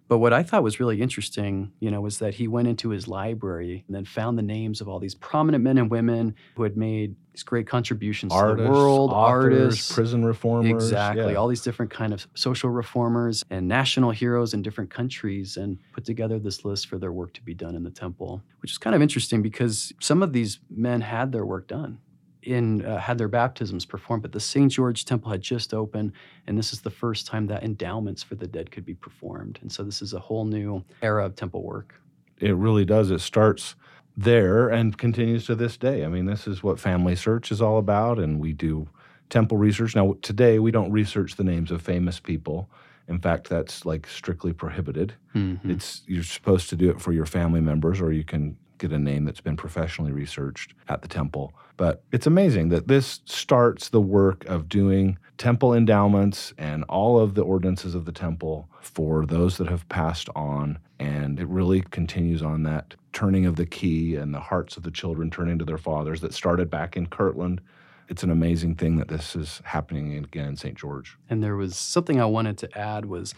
But 0.10 0.18
what 0.18 0.34
I 0.34 0.44
thought 0.44 0.64
was 0.64 0.80
really 0.80 1.02
interesting, 1.02 1.72
you 1.80 1.90
know, 1.90 2.02
was 2.02 2.20
that 2.20 2.34
he 2.34 2.48
went 2.48 2.68
into 2.68 2.90
his 2.90 3.08
library 3.08 3.84
and 3.88 3.96
then 3.96 4.04
found 4.04 4.38
the 4.38 4.44
names 4.44 4.82
of 4.82 4.90
all 4.90 5.00
these 5.00 5.16
prominent 5.16 5.64
men 5.64 5.78
and 5.78 5.90
women 5.90 6.36
who 6.56 6.64
had 6.64 6.76
made 6.76 7.16
these 7.32 7.44
great 7.44 7.68
contributions 7.68 8.34
artists, 8.34 8.58
to 8.58 8.64
the 8.64 8.70
world, 8.70 9.12
authors, 9.12 9.54
artists, 9.54 9.94
prison 9.94 10.26
reformers, 10.26 10.84
exactly, 10.84 11.32
yeah. 11.32 11.38
all 11.38 11.48
these 11.48 11.62
different 11.62 11.90
kind 11.90 12.14
of 12.14 12.28
social 12.34 12.70
reformers 12.70 13.44
and 13.50 13.68
national 13.68 14.12
heroes 14.12 14.54
in 14.54 14.62
different 14.62 14.90
countries, 14.90 15.58
and 15.58 15.78
put 15.94 16.04
together 16.04 16.38
this 16.38 16.66
list 16.66 16.88
for 16.88 16.98
their 16.98 17.12
work 17.12 17.34
to 17.34 17.42
be 17.42 17.54
done 17.54 17.76
in 17.76 17.84
the 17.84 17.90
temple, 17.90 18.42
which 18.62 18.72
is 18.72 18.78
kind 18.78 18.96
of 18.96 19.02
interesting 19.02 19.42
because 19.42 19.94
some 20.00 20.22
of 20.22 20.34
these 20.34 20.60
men 20.70 21.02
had 21.02 21.32
their 21.32 21.46
work 21.46 21.68
done 21.68 22.00
in 22.44 22.86
uh, 22.86 22.98
had 22.98 23.18
their 23.18 23.28
baptisms 23.28 23.86
performed, 23.86 24.22
but 24.22 24.32
the 24.32 24.40
St. 24.40 24.72
George 24.72 25.06
Temple 25.06 25.32
had 25.32 25.42
just 25.42 25.74
opened, 25.74 26.14
and 26.48 26.58
this 26.58 26.74
is 26.74 26.82
the 26.82 26.90
first 26.90 27.28
time 27.28 27.48
that 27.48 27.64
endowments 27.64 28.24
for 28.24 28.36
the 28.36 28.48
dead 28.48 28.72
could 28.72 28.86
be 28.86 28.94
performed. 28.94 29.60
And 29.62 29.72
so 29.72 29.84
this 29.84 30.02
is 30.02 30.14
a 30.14 30.20
whole 30.20 30.46
new 30.46 30.84
era 31.02 31.26
of 31.26 31.36
temple 31.36 31.64
work. 31.64 31.96
It 32.40 32.56
really 32.56 32.86
does. 32.86 33.12
It 33.12 33.22
starts 33.22 33.76
there 34.16 34.70
and 34.70 34.98
continues 34.98 35.46
to 35.48 35.56
this 35.56 35.78
day. 35.78 36.06
I 36.06 36.08
mean, 36.08 36.26
this 36.26 36.48
is 36.48 36.62
what 36.62 36.80
Family 36.80 37.16
Search 37.16 37.52
is 37.52 37.62
all 37.62 37.78
about, 37.78 38.20
and 38.20 38.40
we 38.40 38.54
do 38.54 38.88
temple 39.30 39.58
research. 39.58 39.96
Now, 39.96 40.16
today 40.22 40.60
we 40.60 40.72
don't 40.72 40.92
research 40.92 41.36
the 41.36 41.44
names 41.44 41.72
of 41.72 41.82
famous 41.82 42.20
people. 42.20 42.70
In 43.08 43.20
fact, 43.20 43.50
that's 43.50 43.86
like 43.86 44.08
strictly 44.08 44.54
prohibited. 44.54 45.14
Mm-hmm. 45.36 45.72
It's 45.72 46.04
you're 46.06 46.24
supposed 46.24 46.70
to 46.70 46.76
do 46.76 46.90
it 46.90 47.02
for 47.02 47.12
your 47.12 47.26
family 47.26 47.62
members, 47.62 48.00
or 48.00 48.12
you 48.12 48.24
can 48.24 48.58
get 48.88 48.96
a 48.96 49.00
name 49.00 49.26
that's 49.26 49.42
been 49.42 49.58
professionally 49.58 50.12
researched 50.12 50.74
at 50.90 51.02
the 51.02 51.08
temple. 51.08 51.54
But 51.78 52.04
it's 52.12 52.28
amazing 52.28 52.70
that 52.70 52.88
this 52.88 53.22
starts 53.26 53.90
the 53.90 54.02
work 54.02 54.46
of 54.46 54.70
doing 54.70 55.18
temple 55.38 55.74
endowments 55.74 56.54
and 56.58 56.84
all 56.86 57.20
of 57.20 57.34
the 57.34 57.42
ordinances 57.42 57.96
of 57.96 58.06
the 58.06 58.12
temple 58.12 58.70
for 58.82 59.26
those 59.26 59.58
that 59.58 59.68
have 59.68 59.88
passed 59.90 60.30
on. 60.36 60.80
And 61.00 61.40
it 61.40 61.48
really 61.48 61.82
continues 61.82 62.44
on 62.44 62.64
that 62.64 62.96
turning 63.14 63.46
of 63.46 63.56
the 63.56 63.66
key 63.66 64.16
and 64.16 64.34
the 64.34 64.40
hearts 64.40 64.78
of 64.78 64.84
the 64.84 64.92
children 64.92 65.30
turning 65.32 65.58
to 65.60 65.66
their 65.66 65.78
fathers 65.78 66.22
that 66.22 66.34
started 66.34 66.70
back 66.70 66.96
in 66.98 67.08
Kirtland. 67.08 67.62
It's 68.10 68.24
an 68.24 68.32
amazing 68.32 68.76
thing 68.76 68.98
that 68.98 69.08
this 69.08 69.36
is 69.36 69.62
happening 69.64 70.18
again 70.18 70.50
in 70.50 70.58
St. 70.58 70.78
George. 70.78 71.18
And 71.30 71.42
there 71.42 71.56
was 71.56 71.78
something 71.78 72.20
I 72.20 72.26
wanted 72.26 72.58
to 72.60 72.78
add 72.78 73.06
was 73.06 73.34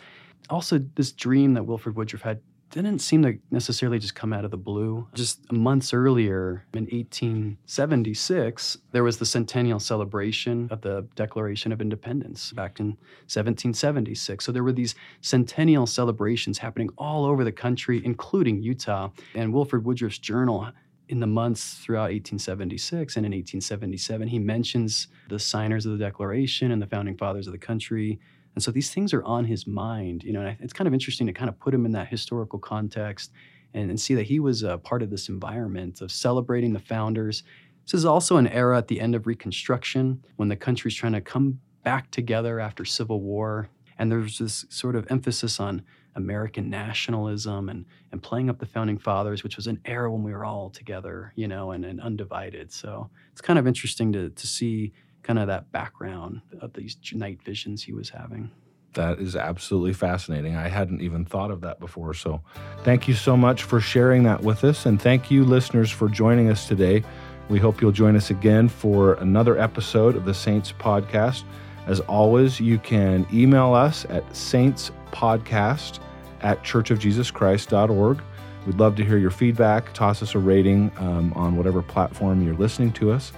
also 0.50 0.80
this 0.96 1.12
dream 1.12 1.54
that 1.54 1.64
Wilford 1.64 1.96
Woodruff 1.96 2.24
had 2.24 2.42
didn't 2.82 3.02
seem 3.02 3.24
to 3.24 3.38
necessarily 3.52 4.00
just 4.00 4.16
come 4.16 4.34
out 4.34 4.46
of 4.46 4.52
the 4.52 4.58
blue. 4.58 5.08
Just 5.14 5.52
months 5.52 5.94
earlier, 5.94 6.66
in 6.74 6.84
1876, 6.86 8.78
there 8.92 9.04
was 9.04 9.18
the 9.18 9.26
centennial 9.26 9.80
celebration 9.80 10.68
of 10.72 10.82
the 10.82 11.08
Declaration 11.16 11.72
of 11.72 11.82
Independence 11.82 12.52
back 12.52 12.80
in 12.80 12.98
1776. 13.28 14.46
So 14.46 14.52
there 14.52 14.64
were 14.64 14.72
these 14.72 14.96
centennial 15.22 15.86
celebrations 15.86 16.58
happening 16.58 16.90
all 16.98 17.26
over 17.26 17.44
the 17.44 17.52
country, 17.52 18.02
including 18.04 18.62
Utah. 18.62 19.10
And 19.34 19.54
Wilford 19.54 19.86
Woodruff's 19.86 20.20
journal 20.20 20.68
in 21.10 21.20
the 21.20 21.28
months 21.28 21.76
throughout 21.76 22.10
1876 22.12 23.16
and 23.16 23.26
in 23.26 23.32
1877, 23.32 24.28
he 24.28 24.40
mentions 24.40 25.08
the 25.30 25.40
signers 25.40 25.86
of 25.86 25.92
the 25.92 26.04
Declaration 26.04 26.72
and 26.72 26.82
the 26.82 26.88
founding 26.88 27.16
fathers 27.18 27.48
of 27.48 27.54
the 27.54 27.60
country. 27.60 28.20
And 28.56 28.63
so 28.63 28.72
these 28.72 28.89
things 28.89 29.13
are 29.13 29.24
on 29.24 29.46
his 29.46 29.68
mind, 29.68 30.24
you 30.24 30.34
know, 30.34 30.41
and 30.41 30.58
it's 30.62 30.74
kind 30.74 30.88
of 30.88 30.94
interesting 30.94 31.28
to 31.28 31.34
kind 31.34 31.50
of 31.50 31.60
put 31.60 31.74
him 31.74 31.86
in 31.86 31.91
that 31.91 32.08
historical 32.08 32.58
context 32.58 33.32
and, 33.74 33.89
and 33.89 34.00
see 34.00 34.15
that 34.15 34.24
he 34.24 34.39
was 34.39 34.63
a 34.63 34.78
part 34.78 35.04
of 35.04 35.10
this 35.10 35.28
environment 35.30 36.02
of 36.02 36.12
celebrating 36.12 36.74
the 36.74 36.80
founders. 36.80 37.44
This 37.84 37.94
is 37.94 38.06
also 38.06 38.38
an 38.38 38.48
era 38.48 38.78
at 38.78 38.88
the 38.88 39.00
end 39.00 39.13
of 39.13 39.28
Reconstruction 39.28 40.24
when 40.38 40.48
the 40.48 40.56
country's 40.56 40.96
trying 40.96 41.13
to 41.13 41.22
come 41.22 41.60
back 41.84 42.10
together 42.12 42.60
after 42.60 42.86
Civil 42.86 43.22
War. 43.22 43.70
And 44.00 44.12
there's 44.12 44.39
this 44.39 44.65
sort 44.70 44.96
of 44.96 45.06
emphasis 45.10 45.60
on 45.60 45.84
American 46.15 46.70
nationalism 46.70 47.70
and, 47.70 47.86
and 48.12 48.24
playing 48.24 48.50
up 48.50 48.58
the 48.58 48.65
founding 48.65 48.98
fathers, 48.98 49.44
which 49.44 49.58
was 49.58 49.68
an 49.68 49.80
era 49.86 50.12
when 50.12 50.24
we 50.24 50.32
were 50.32 50.46
all 50.46 50.70
together, 50.70 51.34
you 51.36 51.48
know, 51.48 51.72
and, 51.72 51.84
and 51.84 52.00
undivided. 52.00 52.72
So 52.72 53.10
it's 53.32 53.41
kind 53.41 53.60
of 53.60 53.68
interesting 53.68 54.13
to, 54.13 54.30
to 54.30 54.48
see 54.48 54.94
kind 55.26 55.40
of 55.40 55.48
that 55.48 55.72
background 55.72 56.42
of 56.62 56.74
these 56.74 56.96
night 57.14 57.42
visions 57.42 57.84
he 57.84 57.92
was 57.92 58.10
having. 58.10 58.52
That 58.94 59.20
is 59.20 59.36
absolutely 59.36 59.92
fascinating. 59.92 60.56
I 60.56 60.70
hadn't 60.70 61.02
even 61.02 61.26
thought 61.26 61.52
of 61.52 61.62
that 61.62 61.80
before. 61.80 62.14
So, 62.14 62.42
thank 62.84 63.10
you 63.10 63.14
so 63.14 63.36
much 63.36 63.64
for 63.64 63.82
sharing 63.82 64.24
that 64.24 64.42
with 64.42 64.64
us. 64.64 64.86
And 64.86 65.02
thank 65.02 65.30
you, 65.30 65.44
listeners, 65.44 65.92
for 65.92 66.08
joining 66.08 66.50
us 66.50 66.68
today. 66.68 67.04
We 67.50 67.60
hope 67.60 67.82
you'll 67.82 67.92
join 67.92 68.16
us 68.16 68.30
again 68.30 68.70
for 68.70 69.16
another 69.16 69.60
episode 69.60 70.16
of 70.16 70.26
the 70.26 70.34
Saints 70.34 70.72
Podcast. 70.72 71.44
As 71.88 72.00
always, 72.02 72.60
you 72.60 72.80
can 72.80 73.28
email 73.34 73.74
us 73.74 74.06
at 74.06 74.28
saintspodcast 74.30 76.00
at 76.42 76.64
churchofjesuschrist.org. 76.64 78.22
We'd 78.66 78.80
love 78.80 78.96
to 78.96 79.04
hear 79.04 79.18
your 79.18 79.32
feedback. 79.32 79.94
Toss 79.94 80.24
us 80.24 80.36
a 80.36 80.40
rating 80.40 80.92
um, 80.98 81.34
on 81.34 81.58
whatever 81.58 81.82
platform 81.82 82.42
you're 82.42 82.56
listening 82.56 82.92
to 82.94 83.12
us. 83.12 83.34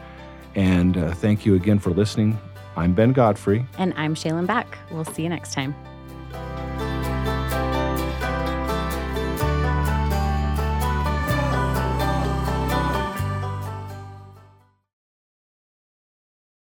And 0.57 0.97
uh, 0.97 1.13
thank 1.13 1.45
you 1.45 1.53
again 1.53 1.77
for 1.77 1.91
listening. 1.91 2.37
I'm 2.75 2.93
Ben 2.93 3.13
Godfrey. 3.13 3.65
And 3.77 3.93
I'm 3.95 4.15
Shaylin 4.15 4.47
Back. 4.47 4.77
We'll 4.91 5.05
see 5.05 5.21
you 5.21 5.29
next 5.29 5.53
time. 5.53 5.75